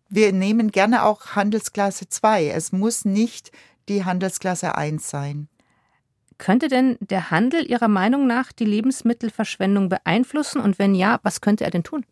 wir 0.10 0.34
nehmen 0.34 0.72
gerne 0.72 1.04
auch 1.04 1.36
Handelsklasse 1.36 2.10
2. 2.10 2.50
Es 2.50 2.72
muss 2.72 3.06
nicht 3.06 3.52
die 3.90 4.06
Handelsklasse 4.06 4.76
1 4.76 5.08
sein. 5.08 5.50
Könnte 6.38 6.68
denn 6.68 6.98
der 7.00 7.32
Handel 7.32 7.70
Ihrer 7.70 7.88
Meinung 7.88 8.28
nach 8.28 8.52
die 8.52 8.66
Lebensmittelverschwendung 8.66 9.90
beeinflussen? 9.90 10.62
Und 10.62 10.80
wenn 10.80 10.96
ja, 10.96 11.20
was 11.24 11.42
könnte 11.42 11.64
er 11.64 11.72
denn 11.72 11.84
tun? 11.84 12.06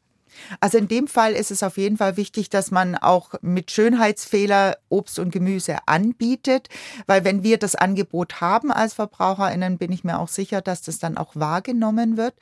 Also 0.59 0.77
in 0.77 0.87
dem 0.87 1.07
Fall 1.07 1.33
ist 1.33 1.51
es 1.51 1.63
auf 1.63 1.77
jeden 1.77 1.97
Fall 1.97 2.17
wichtig, 2.17 2.49
dass 2.49 2.71
man 2.71 2.95
auch 2.95 3.31
mit 3.41 3.71
Schönheitsfehler 3.71 4.77
Obst 4.89 5.19
und 5.19 5.31
Gemüse 5.31 5.77
anbietet, 5.85 6.69
weil 7.07 7.23
wenn 7.23 7.43
wir 7.43 7.57
das 7.57 7.75
Angebot 7.75 8.41
haben 8.41 8.71
als 8.71 8.93
Verbraucherinnen, 8.93 9.77
bin 9.77 9.91
ich 9.91 10.03
mir 10.03 10.19
auch 10.19 10.27
sicher, 10.27 10.61
dass 10.61 10.81
das 10.81 10.99
dann 10.99 11.17
auch 11.17 11.35
wahrgenommen 11.35 12.17
wird. 12.17 12.33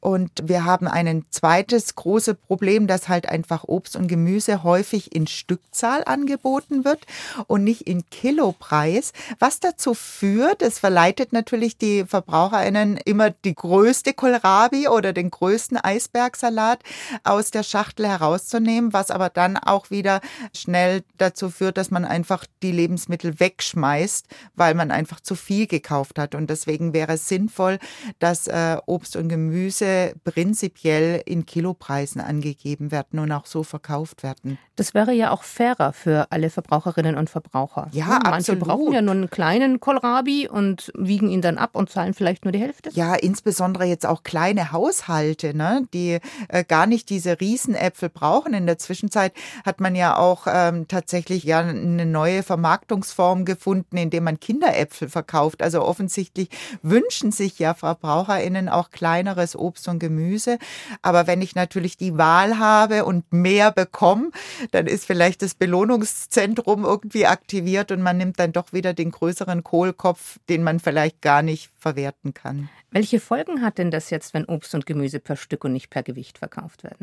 Und 0.00 0.30
wir 0.44 0.64
haben 0.64 0.88
ein 0.88 1.24
zweites 1.30 1.94
großes 1.94 2.36
Problem, 2.46 2.86
dass 2.86 3.08
halt 3.08 3.28
einfach 3.28 3.64
Obst 3.64 3.96
und 3.96 4.08
Gemüse 4.08 4.62
häufig 4.62 5.14
in 5.14 5.26
Stückzahl 5.26 6.02
angeboten 6.04 6.84
wird 6.84 7.06
und 7.46 7.64
nicht 7.64 7.82
in 7.82 8.08
Kilopreis, 8.10 9.12
was 9.38 9.60
dazu 9.60 9.94
führt, 9.94 10.62
es 10.62 10.78
verleitet 10.78 11.32
natürlich 11.32 11.76
die 11.76 12.04
Verbraucherinnen 12.04 12.96
immer 12.96 13.30
die 13.30 13.54
größte 13.54 14.14
Kohlrabi 14.14 14.88
oder 14.88 15.12
den 15.12 15.30
größten 15.30 15.76
Eisbergsalat 15.76 16.80
aus 17.24 17.50
der 17.50 17.62
Schachtel 17.62 18.06
herauszunehmen, 18.08 18.92
was 18.92 19.10
aber 19.10 19.28
dann 19.28 19.56
auch 19.56 19.90
wieder 19.90 20.20
schnell 20.54 21.02
dazu 21.18 21.50
führt, 21.50 21.76
dass 21.76 21.90
man 21.90 22.04
einfach 22.04 22.46
die 22.62 22.72
Lebensmittel 22.72 23.38
wegschmeißt, 23.38 24.26
weil 24.54 24.74
man 24.74 24.90
einfach 24.90 25.20
zu 25.20 25.34
viel 25.34 25.66
gekauft 25.66 26.18
hat. 26.18 26.34
Und 26.34 26.50
deswegen 26.50 26.92
wäre 26.92 27.14
es 27.14 27.28
sinnvoll, 27.28 27.78
dass 28.18 28.46
äh, 28.46 28.76
Obst 28.86 29.16
und 29.16 29.28
Gemüse 29.28 30.14
prinzipiell 30.24 31.22
in 31.24 31.46
Kilopreisen 31.46 32.20
angegeben 32.20 32.90
werden 32.90 33.18
und 33.18 33.32
auch 33.32 33.46
so 33.46 33.62
verkauft 33.62 34.22
werden. 34.22 34.58
Das 34.76 34.94
wäre 34.94 35.12
ja 35.12 35.30
auch 35.30 35.42
fairer 35.42 35.92
für 35.92 36.26
alle 36.30 36.50
Verbraucherinnen 36.50 37.16
und 37.16 37.28
Verbraucher. 37.28 37.88
Ja, 37.92 38.20
Manche 38.22 38.52
absolut. 38.52 38.60
brauchen 38.64 38.92
ja 38.92 39.02
nur 39.02 39.14
einen 39.14 39.30
kleinen 39.30 39.80
Kohlrabi 39.80 40.48
und 40.48 40.90
wiegen 40.96 41.28
ihn 41.28 41.42
dann 41.42 41.58
ab 41.58 41.76
und 41.76 41.90
zahlen 41.90 42.14
vielleicht 42.14 42.44
nur 42.44 42.52
die 42.52 42.60
Hälfte. 42.60 42.90
Ja, 42.92 43.14
insbesondere 43.14 43.84
jetzt 43.84 44.06
auch 44.06 44.22
kleine 44.22 44.72
Haushalte, 44.72 45.56
ne, 45.56 45.86
die 45.92 46.18
äh, 46.48 46.64
gar 46.64 46.86
nicht 46.86 47.10
diese 47.12 47.38
Riesenäpfel 47.40 48.08
brauchen. 48.08 48.54
In 48.54 48.64
der 48.64 48.78
Zwischenzeit 48.78 49.34
hat 49.66 49.80
man 49.80 49.94
ja 49.94 50.16
auch 50.16 50.46
ähm, 50.46 50.88
tatsächlich 50.88 51.44
ja 51.44 51.60
eine 51.60 52.06
neue 52.06 52.42
Vermarktungsform 52.42 53.44
gefunden, 53.44 53.98
indem 53.98 54.24
man 54.24 54.40
Kinderäpfel 54.40 55.10
verkauft. 55.10 55.62
Also 55.62 55.82
offensichtlich 55.82 56.48
wünschen 56.80 57.30
sich 57.30 57.58
ja 57.58 57.74
VerbraucherInnen 57.74 58.70
auch 58.70 58.90
kleineres 58.90 59.54
Obst 59.54 59.88
und 59.88 59.98
Gemüse. 59.98 60.58
Aber 61.02 61.26
wenn 61.26 61.42
ich 61.42 61.54
natürlich 61.54 61.98
die 61.98 62.16
Wahl 62.16 62.58
habe 62.58 63.04
und 63.04 63.30
mehr 63.30 63.72
bekomme, 63.72 64.30
dann 64.70 64.86
ist 64.86 65.04
vielleicht 65.04 65.42
das 65.42 65.54
Belohnungszentrum 65.54 66.84
irgendwie 66.84 67.26
aktiviert 67.26 67.92
und 67.92 68.00
man 68.00 68.16
nimmt 68.16 68.40
dann 68.40 68.52
doch 68.52 68.72
wieder 68.72 68.94
den 68.94 69.10
größeren 69.10 69.62
Kohlkopf, 69.62 70.38
den 70.48 70.62
man 70.62 70.80
vielleicht 70.80 71.20
gar 71.20 71.42
nicht 71.42 71.70
verwerten 71.78 72.32
kann. 72.32 72.70
Welche 72.90 73.20
Folgen 73.20 73.62
hat 73.62 73.78
denn 73.78 73.90
das 73.90 74.10
jetzt, 74.10 74.34
wenn 74.34 74.44
Obst 74.44 74.74
und 74.74 74.84
Gemüse 74.84 75.18
per 75.18 75.36
Stück 75.36 75.64
und 75.64 75.72
nicht 75.72 75.88
per 75.88 76.02
Gewicht 76.02 76.38
verkauft 76.38 76.84
werden? 76.84 77.01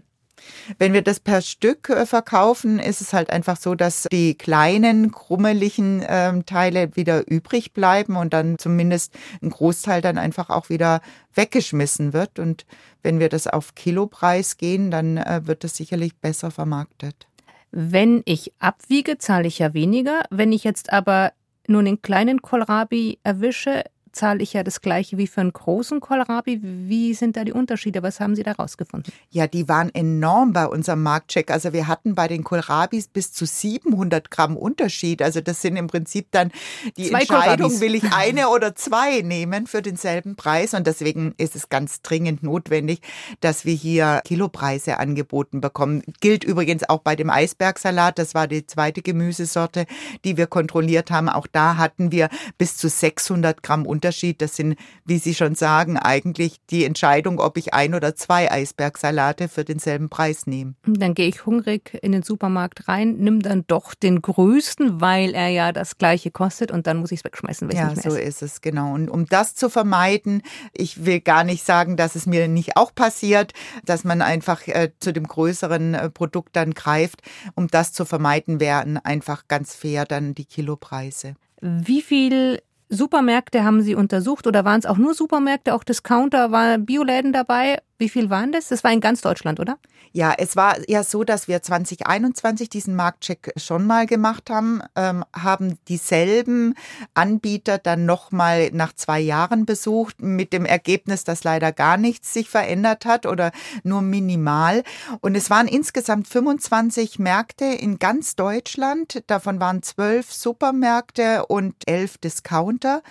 Wenn 0.78 0.94
wir 0.94 1.02
das 1.02 1.20
per 1.20 1.42
Stück 1.42 1.90
äh, 1.90 2.06
verkaufen, 2.06 2.80
ist 2.80 3.02
es 3.02 3.14
halt 3.14 3.30
einfach 3.30 3.58
so, 3.58 3.76
dass 3.76 4.08
die 4.12 4.36
kleinen, 4.36 5.12
krummeligen 5.12 6.02
äh, 6.02 6.42
Teile 6.44 6.96
wieder 6.96 7.30
übrig 7.30 7.74
bleiben 7.74 8.16
und 8.16 8.34
dann 8.34 8.58
zumindest 8.58 9.14
ein 9.42 9.50
Großteil 9.50 10.02
dann 10.02 10.18
einfach 10.18 10.50
auch 10.50 10.70
wieder 10.70 11.02
weggeschmissen 11.34 12.14
wird. 12.14 12.40
Und 12.40 12.66
wenn 13.02 13.20
wir 13.20 13.30
das 13.30 13.48
auf 13.48 13.76
Kilopreis 13.76 14.58
gehen, 14.58 14.92
dann 14.92 15.18
äh, 15.18 15.42
wird 15.46 15.64
das 15.64 15.76
sicherlich 15.76 16.16
besser 16.18 16.52
vermarktet. 16.52 17.28
Wenn 17.72 18.24
ich 18.26 18.54
abwiege, 18.60 19.18
zahle 19.18 19.48
ich 19.48 19.60
ja 19.60 19.74
weniger. 19.74 20.24
Wenn 20.30 20.52
ich 20.52 20.64
jetzt 20.64 20.92
aber 20.92 21.34
nur 21.68 21.82
einen 21.82 22.02
kleinen 22.02 22.42
Kohlrabi 22.42 23.20
erwische, 23.24 23.84
zahle 24.12 24.42
ich 24.42 24.54
ja 24.54 24.64
das 24.64 24.82
gleiche 24.82 25.18
wie 25.18 25.28
für 25.28 25.42
einen 25.42 25.54
großen 25.54 26.00
Kohlrabi. 26.00 26.60
Wie 26.62 27.14
sind 27.14 27.38
da 27.38 27.44
die 27.44 27.52
Unterschiede? 27.52 28.04
Was 28.04 28.20
haben 28.20 28.36
Sie 28.36 28.44
da 28.44 28.54
rausgefunden? 28.54 29.14
Ja, 29.30 29.48
die 29.48 29.68
waren 29.68 29.94
enorm 29.94 30.54
bei 30.54 30.66
unserem 30.66 31.04
Marktcheck. 31.04 31.52
Also 31.52 31.74
wir 31.74 31.88
hatten 31.88 32.16
bei 32.16 32.28
den 32.28 32.44
Kohlrabis 32.44 33.08
bis 33.08 33.32
zu 33.32 33.46
700 33.46 34.32
Gramm 34.32 34.58
Unterschied. 34.58 35.22
Also 35.22 35.42
das 35.42 35.62
sind 35.62 35.78
im 35.78 35.88
Prinzip 35.88 36.28
dann 36.32 36.52
die 36.98 37.10
zwei 37.10 37.22
Entscheidung, 37.22 37.68
Kohlrabis. 37.68 37.82
will 37.82 37.96
ich 37.96 38.04
eine 38.14 38.50
oder 38.50 38.76
zwei 38.76 39.22
nehmen 39.22 39.68
für 39.68 39.82
denselben 39.82 40.36
Preis. 40.36 40.74
Und 40.74 40.88
deswegen 40.88 41.34
ist 41.38 41.56
es 41.56 41.70
ganz 41.70 42.02
dringend 42.02 42.44
notwendig, 42.44 43.02
dass 43.42 43.66
wir 43.66 43.74
hier 43.74 44.22
Kilopreise 44.26 44.98
angeboten 44.98 45.62
bekommen. 45.62 46.04
Gilt 46.20 46.44
übrigens 46.44 46.88
auch 46.90 47.00
bei 47.00 47.16
dem 47.16 47.30
Eisbergsalat. 47.30 48.20
Das 48.20 48.36
war 48.36 48.48
die 48.48 48.66
zweite 48.66 49.02
Gemüsesorte, 49.02 49.86
die 50.26 50.38
wir 50.38 50.48
kontrolliert 50.48 51.12
haben. 51.12 51.30
Auch 51.30 51.48
da 51.48 51.78
hatten 51.78 52.12
wir 52.12 52.30
bis 52.58 52.76
zu 52.76 52.90
600 52.90 53.64
Gramm 53.64 53.86
Unterschied. 53.86 53.99
Unterschied. 54.00 54.42
Das 54.42 54.56
sind, 54.56 54.78
wie 55.04 55.18
Sie 55.18 55.36
schon 55.36 55.56
sagen, 55.56 55.98
eigentlich 55.98 56.62
die 56.70 56.86
Entscheidung, 56.86 57.40
ob 57.40 57.58
ich 57.58 57.74
ein 57.74 57.94
oder 57.94 58.16
zwei 58.16 58.50
Eisbergsalate 58.50 59.50
für 59.50 59.66
denselben 59.66 60.08
Preis 60.08 60.48
nehme. 60.48 60.76
Dann 60.86 61.14
gehe 61.14 61.28
ich 61.28 61.46
hungrig 61.46 62.00
in 62.02 62.14
den 62.14 62.24
Supermarkt 62.24 62.88
rein, 62.88 63.18
nimm 63.18 63.42
dann 63.42 63.66
doch 63.68 63.94
den 63.94 64.22
größten, 64.22 65.02
weil 65.02 65.34
er 65.36 65.50
ja 65.50 65.74
das 65.74 65.98
gleiche 65.98 66.32
kostet 66.32 66.72
und 66.72 66.88
dann 66.88 66.98
muss 66.98 67.12
ich 67.12 67.20
es 67.20 67.26
wegschmeißen. 67.26 67.70
Ja, 67.72 67.94
so 67.94 68.10
esse. 68.12 68.22
ist 68.22 68.42
es, 68.42 68.62
genau. 68.62 68.94
Und 68.94 69.10
um 69.10 69.26
das 69.26 69.54
zu 69.54 69.70
vermeiden, 69.70 70.44
ich 70.72 71.04
will 71.04 71.20
gar 71.20 71.44
nicht 71.44 71.66
sagen, 71.66 71.98
dass 71.98 72.16
es 72.16 72.26
mir 72.26 72.48
nicht 72.48 72.78
auch 72.78 72.96
passiert, 72.96 73.52
dass 73.84 74.06
man 74.06 74.22
einfach 74.22 74.66
äh, 74.68 74.92
zu 75.00 75.12
dem 75.12 75.28
größeren 75.28 75.94
äh, 75.94 76.10
Produkt 76.10 76.56
dann 76.56 76.74
greift. 76.74 77.22
Um 77.56 77.68
das 77.68 77.92
zu 77.92 78.06
vermeiden, 78.06 78.62
wären 78.62 78.98
einfach 78.98 79.50
ganz 79.50 79.76
fair 79.76 80.06
dann 80.06 80.36
die 80.36 80.46
Kilopreise. 80.46 81.36
Wie 81.62 82.02
viel 82.02 82.62
Supermärkte 82.90 83.64
haben 83.64 83.82
Sie 83.82 83.94
untersucht 83.94 84.48
oder 84.48 84.66
waren 84.66 84.80
es 84.80 84.86
auch 84.88 84.98
nur 84.98 85.14
Supermärkte, 85.14 85.76
auch 85.76 85.84
Discounter, 85.84 86.52
waren 86.52 86.86
Bioläden 86.86 87.32
dabei? 87.34 87.80
Wie 88.00 88.08
viel 88.08 88.30
waren 88.30 88.54
das? 88.54 88.70
Das 88.70 88.86
war 88.86 88.94
in 88.94 89.02
ganz 89.02 89.20
Deutschland, 89.20 89.60
oder? 89.60 89.78
Ja, 90.14 90.34
es 90.38 90.56
war 90.56 90.78
ja 90.90 91.04
so, 91.04 91.26
dass 91.26 91.50
wir 91.50 91.62
2021 91.62 92.70
diesen 92.70 92.96
Marktcheck 92.96 93.52
schon 93.58 93.86
mal 93.86 94.08
gemacht 94.08 94.50
haben, 94.50 94.82
ähm, 94.96 95.26
haben 95.36 95.78
dieselben 95.90 96.76
Anbieter 97.14 97.78
dann 97.78 98.06
nochmal 98.06 98.70
nach 98.72 98.94
zwei 98.94 99.20
Jahren 99.20 99.66
besucht, 99.66 100.22
mit 100.22 100.54
dem 100.54 100.66
Ergebnis, 100.66 101.26
dass 101.26 101.44
leider 101.44 101.74
gar 101.74 101.98
nichts 101.98 102.34
sich 102.34 102.50
verändert 102.50 103.06
hat 103.06 103.26
oder 103.26 103.52
nur 103.84 104.02
minimal. 104.02 104.84
Und 105.20 105.36
es 105.36 105.50
waren 105.50 105.68
insgesamt 105.68 106.30
25 106.30 107.20
Märkte 107.20 107.66
in 107.66 108.00
ganz 108.00 108.38
Deutschland. 108.38 109.24
Davon 109.28 109.60
waren 109.60 109.84
zwölf 109.84 110.32
Supermärkte 110.32 111.46
und 111.48 111.76
elf 111.86 112.18
Discounter 112.18 113.04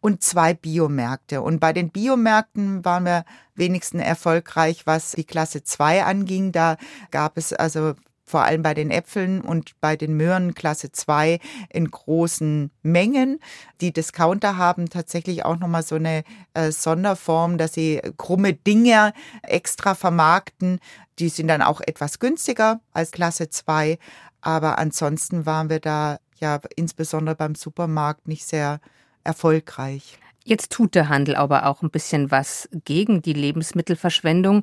und 0.00 0.22
zwei 0.22 0.54
Biomärkte. 0.54 1.42
Und 1.42 1.58
bei 1.58 1.72
den 1.72 1.90
Biomärkten 1.90 2.84
waren 2.84 3.04
wir 3.04 3.24
wenigsten 3.56 4.00
erfolgreich, 4.00 4.86
was 4.86 5.12
die 5.12 5.24
Klasse 5.24 5.62
2 5.62 6.04
anging. 6.04 6.52
Da 6.52 6.76
gab 7.10 7.36
es 7.36 7.52
also 7.52 7.94
vor 8.26 8.42
allem 8.42 8.62
bei 8.62 8.74
den 8.74 8.90
Äpfeln 8.90 9.40
und 9.40 9.80
bei 9.80 9.96
den 9.96 10.16
Möhren 10.16 10.54
Klasse 10.54 10.90
2 10.90 11.38
in 11.70 11.90
großen 11.90 12.72
Mengen. 12.82 13.38
Die 13.80 13.92
Discounter 13.92 14.56
haben 14.56 14.90
tatsächlich 14.90 15.44
auch 15.44 15.58
nochmal 15.58 15.84
so 15.84 15.94
eine 15.94 16.24
äh, 16.54 16.72
Sonderform, 16.72 17.56
dass 17.56 17.74
sie 17.74 18.02
krumme 18.16 18.52
Dinge 18.52 19.12
extra 19.42 19.94
vermarkten. 19.94 20.80
Die 21.20 21.28
sind 21.28 21.46
dann 21.48 21.62
auch 21.62 21.80
etwas 21.80 22.18
günstiger 22.18 22.80
als 22.92 23.12
Klasse 23.12 23.48
2. 23.48 23.98
Aber 24.40 24.78
ansonsten 24.78 25.46
waren 25.46 25.70
wir 25.70 25.80
da 25.80 26.18
ja 26.38 26.60
insbesondere 26.74 27.36
beim 27.36 27.54
Supermarkt 27.54 28.26
nicht 28.26 28.44
sehr 28.44 28.80
erfolgreich. 29.22 30.18
Jetzt 30.48 30.70
tut 30.70 30.94
der 30.94 31.08
Handel 31.08 31.34
aber 31.34 31.66
auch 31.66 31.82
ein 31.82 31.90
bisschen 31.90 32.30
was 32.30 32.68
gegen 32.84 33.20
die 33.20 33.32
Lebensmittelverschwendung. 33.32 34.62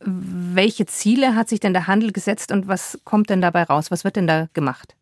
Welche 0.00 0.84
Ziele 0.86 1.36
hat 1.36 1.48
sich 1.48 1.60
denn 1.60 1.72
der 1.72 1.86
Handel 1.86 2.10
gesetzt 2.10 2.50
und 2.50 2.66
was 2.66 2.98
kommt 3.04 3.30
denn 3.30 3.40
dabei 3.40 3.62
raus? 3.62 3.92
Was 3.92 4.02
wird 4.02 4.16
denn 4.16 4.26
da 4.26 4.48
gemacht? 4.52 4.96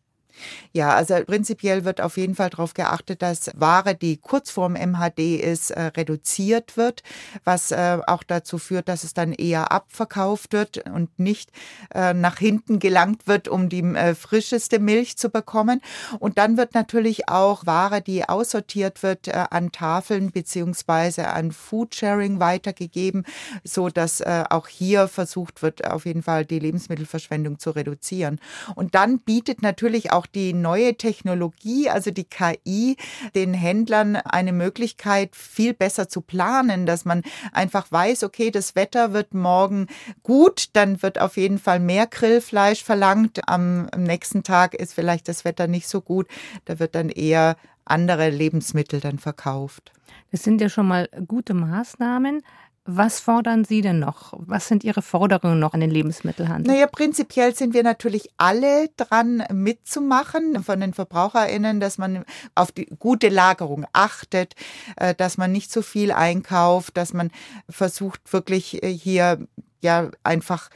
Ja, 0.73 0.93
also 0.93 1.15
prinzipiell 1.25 1.85
wird 1.85 2.01
auf 2.01 2.17
jeden 2.17 2.35
Fall 2.35 2.49
darauf 2.49 2.73
geachtet, 2.73 3.21
dass 3.21 3.51
Ware, 3.55 3.95
die 3.95 4.17
kurz 4.17 4.51
vorm 4.51 4.73
MHD 4.73 5.39
ist, 5.39 5.71
äh, 5.71 5.83
reduziert 5.83 6.77
wird, 6.77 7.03
was 7.43 7.71
äh, 7.71 7.99
auch 8.07 8.23
dazu 8.23 8.57
führt, 8.57 8.89
dass 8.89 9.03
es 9.03 9.13
dann 9.13 9.31
eher 9.31 9.71
abverkauft 9.71 10.53
wird 10.53 10.85
und 10.89 11.17
nicht 11.19 11.51
äh, 11.93 12.13
nach 12.13 12.37
hinten 12.37 12.79
gelangt 12.79 13.27
wird, 13.27 13.47
um 13.47 13.69
die 13.69 13.81
äh, 13.81 14.15
frischeste 14.15 14.79
Milch 14.79 15.17
zu 15.17 15.29
bekommen. 15.29 15.81
Und 16.19 16.37
dann 16.37 16.57
wird 16.57 16.73
natürlich 16.73 17.29
auch 17.29 17.65
Ware, 17.65 18.01
die 18.01 18.27
aussortiert 18.27 19.03
wird, 19.03 19.27
äh, 19.27 19.45
an 19.49 19.71
Tafeln 19.71 20.31
beziehungsweise 20.31 21.29
an 21.29 21.51
Foodsharing 21.51 22.39
weitergegeben, 22.39 23.25
so 23.63 23.89
dass 23.89 24.21
äh, 24.21 24.43
auch 24.49 24.67
hier 24.67 25.07
versucht 25.07 25.61
wird, 25.61 25.89
auf 25.89 26.05
jeden 26.05 26.23
Fall 26.23 26.45
die 26.45 26.59
Lebensmittelverschwendung 26.59 27.59
zu 27.59 27.71
reduzieren. 27.71 28.39
Und 28.75 28.95
dann 28.95 29.19
bietet 29.19 29.61
natürlich 29.61 30.11
auch 30.11 30.24
auch 30.25 30.31
die 30.31 30.53
neue 30.53 30.95
Technologie, 30.95 31.89
also 31.89 32.11
die 32.11 32.25
KI, 32.25 32.97
den 33.35 33.53
Händlern 33.53 34.15
eine 34.15 34.53
Möglichkeit, 34.53 35.35
viel 35.35 35.73
besser 35.73 36.09
zu 36.09 36.21
planen, 36.21 36.85
dass 36.85 37.05
man 37.05 37.21
einfach 37.51 37.91
weiß, 37.91 38.23
okay, 38.23 38.51
das 38.51 38.75
Wetter 38.75 39.13
wird 39.13 39.33
morgen 39.33 39.87
gut, 40.23 40.69
dann 40.73 41.01
wird 41.01 41.19
auf 41.19 41.37
jeden 41.37 41.59
Fall 41.59 41.79
mehr 41.79 42.07
Grillfleisch 42.07 42.83
verlangt. 42.83 43.47
Am, 43.47 43.87
nächsten 43.97 44.43
Tag 44.43 44.73
ist 44.73 44.93
vielleicht 44.93 45.27
das 45.27 45.45
Wetter 45.45 45.67
nicht 45.67 45.87
so 45.87 46.01
gut, 46.01 46.27
da 46.65 46.79
wird 46.79 46.95
dann 46.95 47.09
eher 47.09 47.55
andere 47.85 48.29
Lebensmittel 48.29 48.99
dann 48.99 49.19
verkauft. 49.19 49.91
Das 50.31 50.43
sind 50.43 50.59
ja 50.59 50.69
schon 50.69 50.87
mal 50.87 51.07
gute 51.27 51.53
Maßnahmen. 51.53 52.41
Was 52.87 53.19
fordern 53.19 53.65
Sie 53.65 53.81
denn 53.81 53.97
noch? 53.97 54.33
Was 54.37 54.67
sind 54.67 54.83
Ihre 54.83 55.01
Forderungen 55.01 55.57
noch 55.57 55.73
an 55.73 55.79
den 55.79 55.89
Lebensmittelhandel? 55.89 56.71
Naja, 56.71 56.85
prinzipiell 56.85 57.55
sind 57.55 57.73
wir 57.73 57.81
natürlich 57.81 58.29
alle 58.37 58.89
dran 58.95 59.43
mitzumachen 59.51 60.63
von 60.63 60.79
den 60.79 60.93
VerbraucherInnen, 60.93 61.79
dass 61.79 61.97
man 61.97 62.25
auf 62.53 62.71
die 62.71 62.85
gute 62.99 63.29
Lagerung 63.29 63.87
achtet, 63.91 64.53
äh, 64.97 65.15
dass 65.15 65.37
man 65.39 65.51
nicht 65.51 65.71
zu 65.71 65.81
viel 65.81 66.11
einkauft, 66.11 66.95
dass 66.95 67.11
man 67.11 67.31
versucht 67.67 68.31
wirklich 68.31 68.83
äh, 68.83 68.93
hier 68.93 69.39
ja 69.81 70.11
einfach 70.23 70.69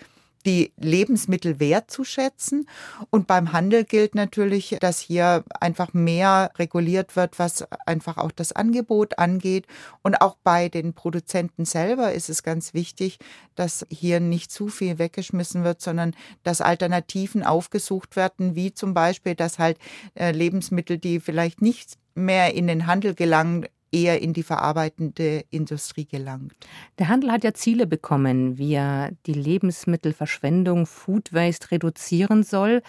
die 0.46 0.74
Lebensmittel 0.78 1.60
wertzuschätzen. 1.60 2.68
Und 3.10 3.28
beim 3.28 3.52
Handel 3.52 3.84
gilt 3.84 4.16
natürlich, 4.16 4.78
dass 4.80 5.00
hier 5.00 5.44
einfach 5.60 5.94
mehr 5.94 6.52
reguliert 6.58 7.16
wird, 7.16 7.40
was 7.40 7.66
einfach 7.86 8.18
auch 8.18 8.32
das 8.32 8.52
Angebot 8.52 9.20
angeht. 9.20 9.68
Und 10.02 10.22
auch 10.22 10.38
bei 10.44 10.70
den 10.70 10.94
Produzenten 10.94 11.66
selber 11.66 12.14
ist 12.14 12.30
es 12.30 12.44
ganz 12.44 12.74
wichtig, 12.74 13.20
dass 13.56 13.86
hier 13.90 14.20
nicht 14.20 14.52
zu 14.52 14.70
viel 14.70 15.00
weggeschmissen 15.00 15.64
wird, 15.64 15.82
sondern 15.82 16.16
dass 16.44 16.62
Alternativen 16.62 17.44
aufgesucht 17.44 18.16
werden, 18.16 18.56
wie 18.56 18.74
zum 18.74 18.94
Beispiel, 18.94 19.36
dass 19.36 19.60
halt 19.60 19.78
äh, 20.16 20.32
Lebensmittel, 20.32 20.98
die 20.98 21.20
vielleicht 21.20 21.62
nicht 21.62 21.98
mehr 22.16 22.54
in 22.54 22.68
den 22.68 22.88
Handel 22.88 23.16
gelangen, 23.16 23.66
eher 23.92 24.22
in 24.22 24.34
die 24.34 24.44
verarbeitende 24.44 25.46
Industrie 25.50 26.06
gelangt. 26.06 26.54
Der 26.98 27.08
Handel 27.08 27.32
hat 27.32 27.44
ja 27.44 27.54
Ziele 27.54 27.88
bekommen, 27.88 28.58
wie 28.58 28.74
er 28.74 29.12
die 29.26 29.34
Lebensmittelverschwendung, 29.34 30.86
Food 30.86 31.34
Waste 31.34 31.72
reduzieren 31.72 32.44
soll. 32.44 32.82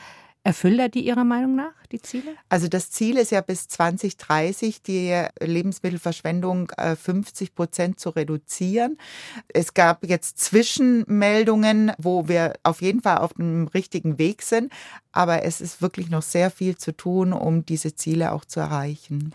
Erfüllt 0.42 0.78
er 0.78 0.88
die 0.88 1.06
Ihrer 1.06 1.24
Meinung 1.24 1.54
nach, 1.54 1.74
die 1.92 2.00
Ziele? 2.00 2.34
Also 2.48 2.66
das 2.66 2.90
Ziel 2.90 3.18
ist 3.18 3.30
ja 3.30 3.42
bis 3.42 3.68
2030 3.68 4.80
die 4.82 5.26
Lebensmittelverschwendung 5.38 6.72
50 6.78 7.48
äh, 7.48 7.52
Prozent 7.52 8.00
zu 8.00 8.08
reduzieren. 8.08 8.96
Es 9.48 9.74
gab 9.74 10.02
jetzt 10.06 10.38
Zwischenmeldungen, 10.38 11.92
wo 11.98 12.26
wir 12.26 12.54
auf 12.62 12.80
jeden 12.80 13.02
Fall 13.02 13.18
auf 13.18 13.34
dem 13.34 13.68
richtigen 13.68 14.16
Weg 14.16 14.40
sind, 14.40 14.72
aber 15.12 15.42
es 15.42 15.60
ist 15.60 15.82
wirklich 15.82 16.08
noch 16.08 16.22
sehr 16.22 16.50
viel 16.50 16.78
zu 16.78 16.96
tun, 16.96 17.34
um 17.34 17.66
diese 17.66 17.94
Ziele 17.94 18.32
auch 18.32 18.46
zu 18.46 18.60
erreichen. 18.60 19.34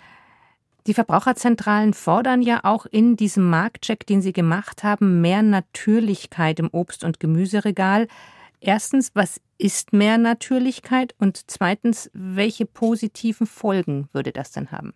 Die 0.88 0.94
Verbraucherzentralen 0.94 1.94
fordern 1.94 2.44
ja 2.44 2.60
auch 2.63 2.86
in 2.86 3.15
diesem 3.15 3.50
Marktcheck, 3.50 4.06
den 4.06 4.22
sie 4.22 4.34
gemacht 4.34 4.84
haben, 4.84 5.20
mehr 5.20 5.42
Natürlichkeit 5.42 6.60
im 6.60 6.70
Obst- 6.70 7.04
und 7.04 7.20
Gemüseregal. 7.20 8.08
Erstens, 8.62 9.12
was 9.15 9.42
ist 9.57 9.93
mehr 9.93 10.17
Natürlichkeit? 10.17 11.15
Und 11.19 11.50
zweitens, 11.50 12.09
welche 12.13 12.65
positiven 12.65 13.47
Folgen 13.47 14.09
würde 14.12 14.31
das 14.31 14.51
denn 14.51 14.71
haben? 14.71 14.93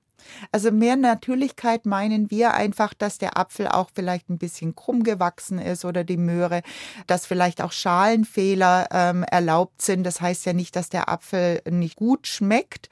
Also 0.51 0.71
mehr 0.71 0.95
Natürlichkeit 0.95 1.85
meinen 1.85 2.31
wir 2.31 2.53
einfach, 2.53 2.93
dass 2.93 3.17
der 3.17 3.37
Apfel 3.37 3.67
auch 3.67 3.89
vielleicht 3.93 4.29
ein 4.29 4.37
bisschen 4.37 4.75
krumm 4.75 5.03
gewachsen 5.03 5.59
ist 5.59 5.85
oder 5.85 6.03
die 6.03 6.17
Möhre, 6.17 6.61
dass 7.07 7.25
vielleicht 7.25 7.61
auch 7.61 7.71
Schalenfehler 7.71 8.89
ähm, 8.91 9.23
erlaubt 9.23 9.81
sind. 9.81 10.03
Das 10.03 10.21
heißt 10.21 10.45
ja 10.45 10.53
nicht, 10.53 10.75
dass 10.75 10.89
der 10.89 11.09
Apfel 11.09 11.61
nicht 11.69 11.95
gut 11.95 12.27
schmeckt. 12.27 12.89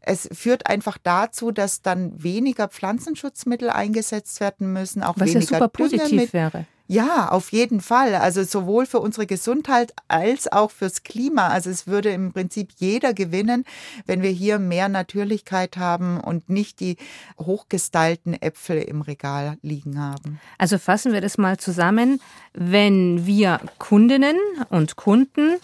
Es 0.00 0.28
führt 0.32 0.66
einfach 0.66 0.98
dazu, 1.02 1.50
dass 1.50 1.80
dann 1.80 2.22
weniger 2.22 2.68
Pflanzenschutzmittel 2.68 3.70
eingesetzt 3.70 4.40
werden 4.40 4.72
müssen, 4.72 5.02
auch 5.02 5.14
Was 5.16 5.28
weniger 5.28 5.40
ja 5.40 5.58
super 5.58 5.68
positiv 5.68 6.32
wäre. 6.32 6.66
Ja, 6.86 7.30
auf 7.30 7.50
jeden 7.52 7.80
Fall. 7.80 8.14
Also 8.14 8.42
sowohl 8.44 8.84
für 8.84 9.00
unsere 9.00 9.26
Gesundheit 9.26 9.94
als 10.06 10.52
auch 10.52 10.70
fürs 10.70 11.02
Klima. 11.02 11.48
Also 11.48 11.70
es 11.70 11.86
würde 11.86 12.10
im 12.10 12.32
Prinzip 12.32 12.72
jeder 12.76 13.14
gewinnen, 13.14 13.64
wenn 14.04 14.20
wir 14.22 14.30
hier 14.30 14.58
mehr 14.58 14.90
Natürlichkeit 14.90 15.78
haben 15.78 16.20
und 16.20 16.50
nicht 16.50 16.80
die 16.80 16.98
hochgestylten 17.40 18.40
Äpfel 18.40 18.82
im 18.82 19.00
Regal 19.00 19.56
liegen 19.62 19.98
haben. 19.98 20.38
Also 20.58 20.76
fassen 20.76 21.14
wir 21.14 21.22
das 21.22 21.38
mal 21.38 21.56
zusammen. 21.56 22.20
Wenn 22.52 23.24
wir 23.24 23.60
Kundinnen 23.78 24.36
und 24.68 24.96
Kunden 24.96 25.56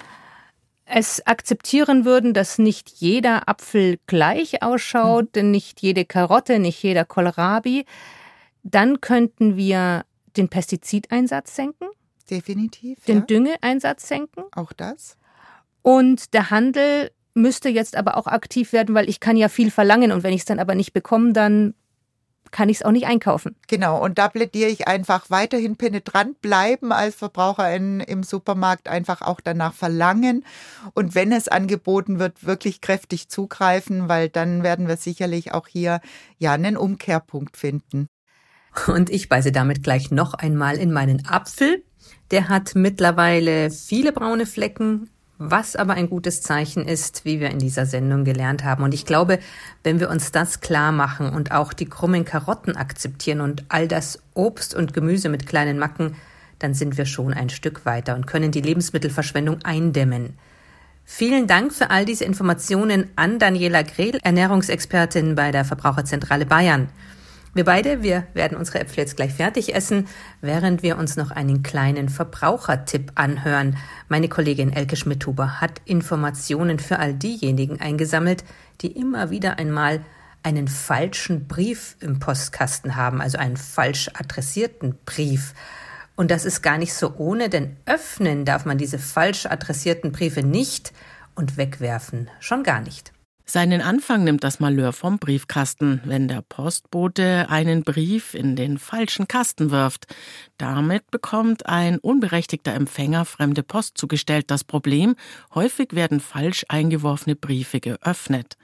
es 0.87 1.27
akzeptieren 1.27 2.07
würden, 2.07 2.33
dass 2.33 2.59
nicht 2.59 2.89
jeder 2.97 3.47
Apfel 3.47 3.99
gleich 4.07 4.63
ausschaut, 4.63 5.37
hm. 5.37 5.51
nicht 5.51 5.83
jede 5.83 6.07
Karotte, 6.07 6.59
nicht 6.59 6.83
jeder 6.83 7.05
Kohlrabi, 7.05 7.85
dann 8.63 9.01
könnten 9.01 9.57
wir 9.57 10.05
den 10.37 10.49
Pestizideinsatz 10.49 11.55
senken. 11.55 11.89
Definitiv. 12.31 13.05
Den 13.05 13.19
ja. 13.19 13.25
Düngeeinsatz 13.25 14.09
senken. 14.09 14.45
Auch 14.55 14.73
das. 14.73 15.17
Und 15.83 16.35
der 16.35 16.51
Handel 16.51 17.11
müsste 17.35 17.69
jetzt 17.69 17.97
aber 17.97 18.17
auch 18.17 18.27
aktiv 18.27 18.73
werden, 18.73 18.95
weil 18.95 19.09
ich 19.09 19.21
kann 19.21 19.37
ja 19.37 19.49
viel 19.49 19.71
verlangen 19.71 20.13
und 20.13 20.23
wenn 20.23 20.33
ich 20.33 20.41
es 20.41 20.47
dann 20.47 20.59
aber 20.59 20.75
nicht 20.75 20.93
bekomme, 20.93 21.33
dann 21.33 21.75
kann 22.51 22.69
ich 22.69 22.79
es 22.79 22.83
auch 22.83 22.91
nicht 22.91 23.07
einkaufen. 23.07 23.55
Genau, 23.69 24.03
und 24.03 24.19
da 24.19 24.29
plädiere 24.29 24.71
ich 24.71 24.89
einfach 24.89 25.31
weiterhin 25.31 25.77
penetrant 25.77 26.41
bleiben 26.41 26.93
als 26.93 27.15
Verbraucher 27.15 27.73
in, 27.75 28.01
im 28.01 28.25
Supermarkt, 28.25 28.89
einfach 28.89 29.23
auch 29.23 29.41
danach 29.41 29.73
verlangen 29.73 30.45
und 30.95 31.15
wenn 31.15 31.33
es 31.33 31.47
angeboten 31.47 32.19
wird, 32.19 32.45
wirklich 32.45 32.81
kräftig 32.81 33.29
zugreifen, 33.29 34.09
weil 34.09 34.29
dann 34.29 34.63
werden 34.65 34.89
wir 34.89 34.97
sicherlich 34.97 35.53
auch 35.53 35.69
hier 35.69 36.01
ja 36.39 36.53
einen 36.53 36.77
Umkehrpunkt 36.77 37.57
finden. 37.57 38.09
Und 38.87 39.11
ich 39.11 39.29
beiße 39.29 39.53
damit 39.53 39.83
gleich 39.83 40.11
noch 40.11 40.35
einmal 40.35 40.77
in 40.77 40.93
meinen 40.93 41.27
Apfel. 41.27 41.83
Der 42.31 42.49
hat 42.49 42.75
mittlerweile 42.75 43.71
viele 43.71 44.13
braune 44.13 44.47
Flecken, 44.47 45.11
was 45.39 45.75
aber 45.75 45.95
ein 45.95 46.11
gutes 46.11 46.43
Zeichen 46.43 46.87
ist, 46.87 47.25
wie 47.25 47.41
wir 47.41 47.51
in 47.51 47.59
dieser 47.59 47.87
Sendung 47.87 48.25
gelernt 48.25 48.63
haben. 48.63 48.85
Und 48.85 48.95
ich 48.95 49.07
glaube, 49.07 49.39
wenn 49.83 49.99
wir 49.99 50.11
uns 50.11 50.33
das 50.33 50.61
klar 50.61 50.93
machen 50.93 51.31
und 51.31 51.51
auch 51.51 51.73
die 51.73 51.87
krummen 51.87 52.25
Karotten 52.25 52.77
akzeptieren 52.77 53.41
und 53.41 53.65
all 53.71 53.89
das 53.89 54.21
Obst 54.35 54.75
und 54.75 54.93
Gemüse 54.93 55.31
mit 55.31 55.47
kleinen 55.47 55.79
Macken, 55.79 56.15
dann 56.59 56.75
sind 56.75 56.99
wir 56.99 57.07
schon 57.07 57.33
ein 57.33 57.49
Stück 57.49 57.87
weiter 57.87 58.15
und 58.15 58.27
können 58.27 58.53
die 58.53 58.61
Lebensmittelverschwendung 58.61 59.65
eindämmen. 59.65 60.35
Vielen 61.05 61.47
Dank 61.47 61.73
für 61.73 61.91
all 61.91 62.05
diese 62.05 62.25
Informationen 62.25 63.09
an 63.17 63.39
Daniela 63.39 63.83
Grehl, 63.83 64.19
Ernährungsexpertin 64.23 65.35
bei 65.35 65.51
der 65.51 65.65
Verbraucherzentrale 65.65 66.47
Bayern. 66.47 66.89
Wir 67.53 67.65
beide, 67.65 68.05
wir 68.05 68.29
werden 68.33 68.57
unsere 68.57 68.79
Äpfel 68.79 68.99
jetzt 68.99 69.17
gleich 69.17 69.35
fertig 69.35 69.75
essen, 69.75 70.07
während 70.41 70.85
wir 70.85 70.97
uns 70.97 71.17
noch 71.17 71.33
einen 71.33 71.65
kleinen 71.65 72.09
Verbrauchertipp 72.09 73.11
anhören. 73.17 73.77
Meine 74.09 74.29
Kollegin 74.29 74.73
Elke 74.73 74.95
Schmidhuber 74.95 75.61
hat 75.61 75.81
Informationen 75.85 76.79
für 76.79 77.01
all 77.01 77.13
diejenigen 77.13 77.81
eingesammelt, 77.81 78.45
die 78.83 78.93
immer 78.93 79.31
wieder 79.31 79.59
einmal 79.59 80.05
einen 80.45 80.69
falschen 80.69 81.49
Brief 81.49 81.97
im 81.99 82.21
Postkasten 82.21 82.95
haben, 82.95 83.21
also 83.21 83.37
einen 83.37 83.57
falsch 83.57 84.11
adressierten 84.15 84.97
Brief. 85.05 85.55
Und 86.15 86.31
das 86.31 86.45
ist 86.45 86.63
gar 86.63 86.79
nicht 86.79 86.95
so 86.95 87.17
ohne, 87.17 87.49
denn 87.49 87.77
öffnen 87.85 88.45
darf 88.45 88.65
man 88.65 88.79
diese 88.79 89.01
falsch 89.01 89.47
adressierten 89.47 90.13
Briefe 90.13 90.45
nicht 90.45 90.93
und 91.35 91.57
wegwerfen 91.57 92.31
schon 92.39 92.63
gar 92.63 92.81
nicht. 92.81 93.13
Seinen 93.51 93.81
Anfang 93.81 94.23
nimmt 94.23 94.45
das 94.45 94.61
Malheur 94.61 94.93
vom 94.93 95.19
Briefkasten, 95.19 96.01
wenn 96.05 96.29
der 96.29 96.41
Postbote 96.41 97.47
einen 97.49 97.83
Brief 97.83 98.33
in 98.35 98.55
den 98.55 98.79
falschen 98.79 99.27
Kasten 99.27 99.73
wirft. 99.73 100.07
Damit 100.57 101.11
bekommt 101.11 101.67
ein 101.67 101.99
unberechtigter 101.99 102.73
Empfänger 102.73 103.25
fremde 103.25 103.65
Post 103.65 103.99
zugestellt. 103.99 104.53
Das 104.53 104.63
Problem, 104.63 105.17
häufig 105.53 105.97
werden 105.97 106.21
falsch 106.21 106.65
eingeworfene 106.69 107.35
Briefe 107.35 107.81
geöffnet. 107.81 108.57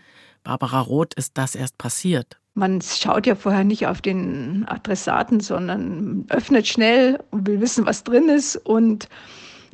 Barbara 0.45 0.83
Roth 0.83 1.15
ist 1.15 1.33
das 1.35 1.57
erst 1.57 1.79
passiert. 1.79 2.39
Man 2.55 2.81
schaut 2.81 3.27
ja 3.27 3.35
vorher 3.35 3.65
nicht 3.65 3.89
auf 3.89 4.01
den 4.01 4.67
Adressaten, 4.69 5.41
sondern 5.41 6.27
öffnet 6.29 6.69
schnell 6.69 7.19
und 7.33 7.49
will 7.49 7.61
wissen, 7.61 7.87
was 7.87 8.05
drin 8.05 8.29
ist 8.29 8.55
und 8.55 9.09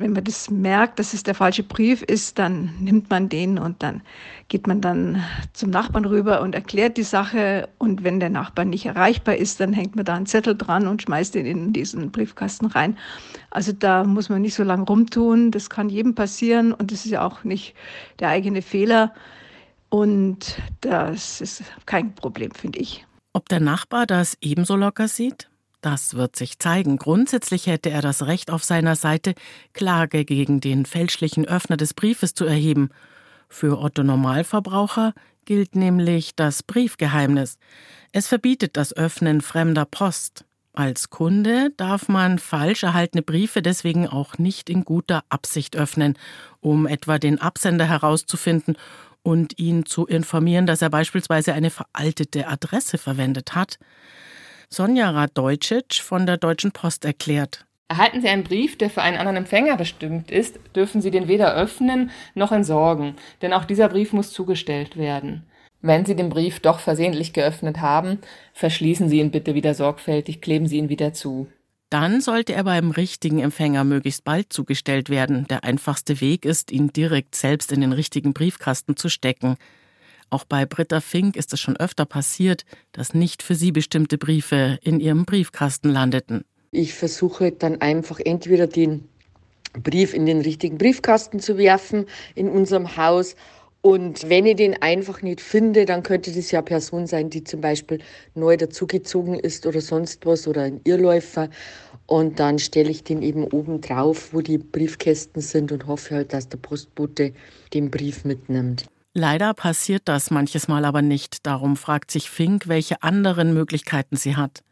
wenn 0.03 0.11
man 0.11 0.25
das 0.25 0.49
merkt, 0.49 0.99
dass 0.99 1.13
es 1.13 1.23
der 1.23 1.33
falsche 1.33 1.63
Brief 1.63 2.01
ist, 2.01 2.37
dann 2.37 2.75
nimmt 2.77 3.09
man 3.09 3.29
den 3.29 3.57
und 3.57 3.81
dann 3.81 4.01
geht 4.49 4.67
man 4.67 4.81
dann 4.81 5.23
zum 5.53 5.69
Nachbarn 5.69 6.03
rüber 6.03 6.41
und 6.41 6.53
erklärt 6.53 6.97
die 6.97 7.03
Sache. 7.03 7.69
Und 7.77 8.03
wenn 8.03 8.19
der 8.19 8.29
Nachbar 8.29 8.65
nicht 8.65 8.85
erreichbar 8.85 9.37
ist, 9.37 9.61
dann 9.61 9.71
hängt 9.71 9.95
man 9.95 10.03
da 10.03 10.15
einen 10.15 10.25
Zettel 10.25 10.57
dran 10.57 10.87
und 10.87 11.01
schmeißt 11.01 11.35
ihn 11.35 11.45
in 11.45 11.71
diesen 11.71 12.11
Briefkasten 12.11 12.65
rein. 12.65 12.97
Also 13.49 13.71
da 13.71 14.03
muss 14.03 14.27
man 14.27 14.41
nicht 14.41 14.55
so 14.55 14.63
lange 14.63 14.83
rumtun. 14.83 15.51
Das 15.51 15.69
kann 15.69 15.87
jedem 15.87 16.15
passieren 16.15 16.73
und 16.73 16.91
das 16.91 17.05
ist 17.05 17.11
ja 17.11 17.25
auch 17.25 17.45
nicht 17.45 17.73
der 18.19 18.27
eigene 18.27 18.61
Fehler. 18.61 19.13
Und 19.87 20.57
das 20.81 21.39
ist 21.39 21.63
kein 21.85 22.13
Problem, 22.13 22.51
finde 22.51 22.79
ich. 22.79 23.05
Ob 23.31 23.47
der 23.47 23.61
Nachbar 23.61 24.05
das 24.05 24.37
ebenso 24.41 24.75
locker 24.75 25.07
sieht? 25.07 25.47
Das 25.83 26.13
wird 26.13 26.37
sich 26.37 26.59
zeigen. 26.59 26.95
Grundsätzlich 26.95 27.67
hätte 27.67 27.89
er 27.89 28.01
das 28.01 28.25
Recht 28.25 28.51
auf 28.51 28.63
seiner 28.63 28.95
Seite, 28.95 29.35
Klage 29.73 30.23
gegen 30.23 30.61
den 30.61 30.85
fälschlichen 30.85 31.45
Öffner 31.45 31.75
des 31.75 31.93
Briefes 31.93 32.33
zu 32.33 32.45
erheben. 32.45 32.89
Für 33.49 33.79
Otto 33.79 34.01
Normalverbraucher 34.01 35.13
gilt 35.43 35.75
nämlich 35.75 36.37
das 36.37 36.63
Briefgeheimnis. 36.63 37.57
Es 38.13 38.29
verbietet 38.29 38.77
das 38.77 38.95
Öffnen 38.95 39.41
fremder 39.41 39.83
Post. 39.83 40.45
Als 40.71 41.09
Kunde 41.09 41.71
darf 41.75 42.07
man 42.07 42.39
falsch 42.39 42.83
erhaltene 42.83 43.21
Briefe 43.21 43.61
deswegen 43.61 44.07
auch 44.07 44.37
nicht 44.37 44.69
in 44.69 44.85
guter 44.85 45.25
Absicht 45.27 45.75
öffnen, 45.75 46.17
um 46.61 46.87
etwa 46.87 47.19
den 47.19 47.41
Absender 47.41 47.85
herauszufinden 47.85 48.77
und 49.21 49.59
ihn 49.59 49.85
zu 49.85 50.05
informieren, 50.05 50.65
dass 50.65 50.81
er 50.81 50.89
beispielsweise 50.89 51.53
eine 51.53 51.71
veraltete 51.71 52.47
Adresse 52.47 52.97
verwendet 52.97 53.53
hat. 53.53 53.79
Sonja 54.69 55.09
Radojcic 55.09 55.95
von 55.95 56.25
der 56.25 56.37
Deutschen 56.37 56.71
Post 56.71 57.05
erklärt. 57.05 57.65
Erhalten 57.87 58.21
Sie 58.21 58.29
einen 58.29 58.43
Brief, 58.43 58.77
der 58.77 58.89
für 58.89 59.01
einen 59.01 59.17
anderen 59.17 59.37
Empfänger 59.37 59.77
bestimmt 59.77 60.31
ist, 60.31 60.59
dürfen 60.75 61.01
Sie 61.01 61.11
den 61.11 61.27
weder 61.27 61.53
öffnen 61.53 62.11
noch 62.33 62.51
entsorgen, 62.51 63.15
denn 63.41 63.53
auch 63.53 63.65
dieser 63.65 63.89
Brief 63.89 64.13
muss 64.13 64.31
zugestellt 64.31 64.97
werden. 64.97 65.43
Wenn 65.81 66.05
Sie 66.05 66.15
den 66.15 66.29
Brief 66.29 66.59
doch 66.61 66.79
versehentlich 66.79 67.33
geöffnet 67.33 67.81
haben, 67.81 68.19
verschließen 68.53 69.09
Sie 69.09 69.19
ihn 69.19 69.31
bitte 69.31 69.53
wieder 69.53 69.73
sorgfältig, 69.73 70.41
kleben 70.41 70.65
Sie 70.65 70.77
ihn 70.77 70.89
wieder 70.89 71.13
zu. 71.13 71.47
Dann 71.89 72.21
sollte 72.21 72.53
er 72.53 72.63
beim 72.63 72.89
richtigen 72.89 73.39
Empfänger 73.39 73.83
möglichst 73.83 74.23
bald 74.23 74.51
zugestellt 74.51 75.11
werden. 75.11 75.45
Der 75.49 75.63
einfachste 75.63 76.21
Weg 76.21 76.45
ist, 76.45 76.71
ihn 76.71 76.91
direkt 76.91 77.35
selbst 77.35 77.71
in 77.71 77.81
den 77.81 77.91
richtigen 77.91 78.33
Briefkasten 78.33 78.95
zu 78.95 79.09
stecken. 79.09 79.57
Auch 80.33 80.45
bei 80.45 80.65
Britta 80.65 80.99
Fink 80.99 81.35
ist 81.35 81.53
es 81.53 81.59
schon 81.59 81.77
öfter 81.77 82.07
passiert, 82.07 82.65
dass 82.91 83.13
nicht 83.13 83.43
für 83.43 83.53
sie 83.53 83.71
bestimmte 83.71 84.17
Briefe 84.17 84.79
in 84.81 84.99
ihrem 84.99 85.25
Briefkasten 85.25 85.89
landeten. 85.89 86.43
Ich 86.71 86.95
versuche 86.95 87.51
dann 87.51 87.81
einfach 87.81 88.19
entweder 88.19 88.65
den 88.65 89.07
Brief 89.73 90.15
in 90.15 90.25
den 90.25 90.41
richtigen 90.41 90.79
Briefkasten 90.79 91.39
zu 91.39 91.59
werfen 91.59 92.07
in 92.33 92.49
unserem 92.49 92.97
Haus 92.97 93.35
und 93.81 94.27
wenn 94.27 94.45
ich 94.45 94.55
den 94.55 94.81
einfach 94.81 95.21
nicht 95.21 95.41
finde, 95.41 95.85
dann 95.85 96.03
könnte 96.03 96.31
das 96.31 96.49
ja 96.49 96.61
Person 96.61 97.05
sein, 97.05 97.29
die 97.29 97.43
zum 97.43 97.59
Beispiel 97.59 97.99
neu 98.33 98.55
dazugezogen 98.55 99.37
ist 99.37 99.67
oder 99.67 99.81
sonst 99.81 100.25
was 100.25 100.47
oder 100.47 100.63
ein 100.63 100.79
Irrläufer. 100.85 101.49
Und 102.07 102.39
dann 102.39 102.59
stelle 102.59 102.89
ich 102.89 103.03
den 103.03 103.21
eben 103.21 103.43
oben 103.43 103.81
drauf, 103.81 104.33
wo 104.33 104.41
die 104.41 104.57
Briefkästen 104.57 105.41
sind 105.41 105.73
und 105.73 105.85
hoffe 105.85 106.15
halt, 106.15 106.33
dass 106.33 106.47
der 106.47 106.57
Postbote 106.57 107.33
den 107.73 107.91
Brief 107.91 108.23
mitnimmt. 108.23 108.85
Leider 109.15 109.53
passiert 109.53 110.03
das 110.05 110.31
manches 110.31 110.67
Mal 110.67 110.85
aber 110.85 111.03
nicht. 111.03 111.45
Darum 111.45 111.77
fragt 111.77 112.09
sich 112.09 112.29
Fink, 112.29 112.67
welche 112.67 113.03
anderen 113.03 113.53
Möglichkeiten 113.53 114.15
sie 114.15 114.35
hat. 114.35 114.63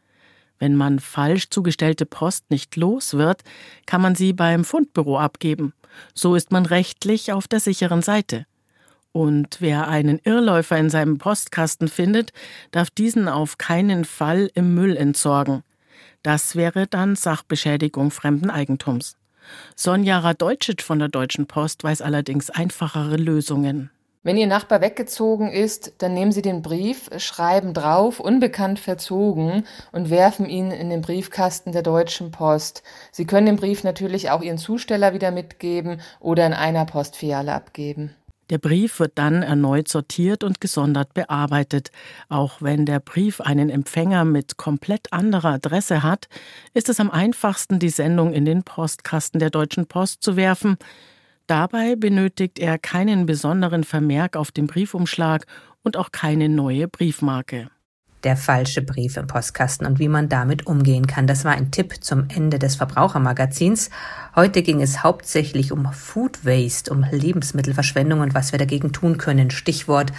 Wenn 0.58 0.74
man 0.74 0.98
falsch 0.98 1.50
zugestellte 1.50 2.06
Post 2.06 2.50
nicht 2.50 2.76
los 2.76 3.14
wird, 3.14 3.42
kann 3.86 4.00
man 4.00 4.14
sie 4.14 4.32
beim 4.32 4.64
Fundbüro 4.64 5.18
abgeben. 5.18 5.74
So 6.14 6.34
ist 6.34 6.50
man 6.50 6.66
rechtlich 6.66 7.32
auf 7.32 7.46
der 7.46 7.60
sicheren 7.60 8.02
Seite. 8.02 8.46
Und 9.12 9.58
wer 9.60 9.88
einen 9.88 10.18
Irrläufer 10.24 10.76
in 10.78 10.90
seinem 10.90 11.18
Postkasten 11.18 11.88
findet, 11.88 12.32
darf 12.70 12.90
diesen 12.90 13.28
auf 13.28 13.58
keinen 13.58 14.04
Fall 14.04 14.50
im 14.54 14.74
Müll 14.74 14.96
entsorgen. 14.96 15.62
Das 16.22 16.56
wäre 16.56 16.86
dann 16.86 17.14
Sachbeschädigung 17.14 18.10
fremden 18.10 18.50
Eigentums. 18.50 19.16
Sonja 19.76 20.20
Radeutschit 20.20 20.82
von 20.82 20.98
der 20.98 21.08
Deutschen 21.08 21.46
Post 21.46 21.84
weiß 21.84 22.00
allerdings 22.00 22.50
einfachere 22.50 23.16
Lösungen. 23.16 23.90
Wenn 24.24 24.36
Ihr 24.36 24.46
Nachbar 24.46 24.80
weggezogen 24.80 25.50
ist, 25.50 25.94
dann 25.98 26.14
nehmen 26.14 26.30
Sie 26.30 26.42
den 26.42 26.62
Brief, 26.62 27.10
schreiben 27.16 27.74
drauf, 27.74 28.20
unbekannt 28.20 28.78
verzogen 28.78 29.66
und 29.90 30.10
werfen 30.10 30.48
ihn 30.48 30.70
in 30.70 30.90
den 30.90 31.00
Briefkasten 31.00 31.72
der 31.72 31.82
Deutschen 31.82 32.30
Post. 32.30 32.84
Sie 33.10 33.24
können 33.24 33.46
den 33.46 33.56
Brief 33.56 33.82
natürlich 33.82 34.30
auch 34.30 34.40
Ihren 34.40 34.58
Zusteller 34.58 35.12
wieder 35.12 35.32
mitgeben 35.32 36.00
oder 36.20 36.46
in 36.46 36.52
einer 36.52 36.84
Postfiliale 36.84 37.52
abgeben. 37.52 38.14
Der 38.50 38.58
Brief 38.58 39.00
wird 39.00 39.12
dann 39.16 39.42
erneut 39.42 39.88
sortiert 39.88 40.44
und 40.44 40.60
gesondert 40.60 41.14
bearbeitet. 41.14 41.90
Auch 42.28 42.60
wenn 42.60 42.86
der 42.86 43.00
Brief 43.00 43.40
einen 43.40 43.70
Empfänger 43.70 44.24
mit 44.24 44.56
komplett 44.56 45.12
anderer 45.12 45.54
Adresse 45.54 46.04
hat, 46.04 46.28
ist 46.74 46.88
es 46.88 47.00
am 47.00 47.10
einfachsten, 47.10 47.80
die 47.80 47.88
Sendung 47.88 48.34
in 48.34 48.44
den 48.44 48.62
Postkasten 48.62 49.40
der 49.40 49.50
Deutschen 49.50 49.86
Post 49.86 50.22
zu 50.22 50.36
werfen. 50.36 50.76
Dabei 51.52 51.96
benötigt 51.96 52.58
er 52.58 52.78
keinen 52.78 53.26
besonderen 53.26 53.84
Vermerk 53.84 54.36
auf 54.36 54.52
dem 54.52 54.66
Briefumschlag 54.66 55.44
und 55.82 55.98
auch 55.98 56.10
keine 56.10 56.48
neue 56.48 56.88
Briefmarke 56.88 57.68
der 58.24 58.38
falsche 58.38 58.80
Brief 58.80 59.18
im 59.18 59.26
Postkasten 59.26 59.86
und 59.86 59.98
wie 59.98 60.08
man 60.08 60.30
damit 60.30 60.66
umgehen 60.66 61.06
kann. 61.06 61.26
Das 61.26 61.44
war 61.44 61.52
ein 61.52 61.70
Tipp 61.70 62.02
zum 62.02 62.28
Ende 62.34 62.58
des 62.58 62.76
Verbrauchermagazins. 62.76 63.90
Heute 64.34 64.62
ging 64.62 64.80
es 64.80 65.02
hauptsächlich 65.02 65.72
um 65.72 65.92
Food 65.92 66.46
Waste, 66.46 66.90
um 66.90 67.04
Lebensmittelverschwendung 67.10 68.20
und 68.20 68.32
was 68.32 68.52
wir 68.52 68.58
dagegen 68.58 68.92
tun 68.92 69.18
können. 69.18 69.50
Stichwort 69.50 70.10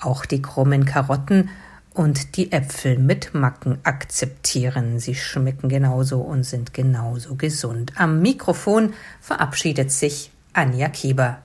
auch 0.00 0.26
die 0.26 0.42
krummen 0.42 0.84
Karotten 0.84 1.48
und 1.94 2.36
die 2.36 2.52
Äpfel 2.52 2.98
mit 2.98 3.32
Macken 3.32 3.78
akzeptieren. 3.84 4.98
Sie 4.98 5.14
schmecken 5.14 5.70
genauso 5.70 6.20
und 6.20 6.42
sind 6.42 6.74
genauso 6.74 7.36
gesund. 7.36 7.92
Am 7.96 8.20
Mikrofon 8.20 8.92
verabschiedet 9.22 9.90
sich 9.90 10.32
Anja 10.54 10.88
Kieber. 10.88 11.42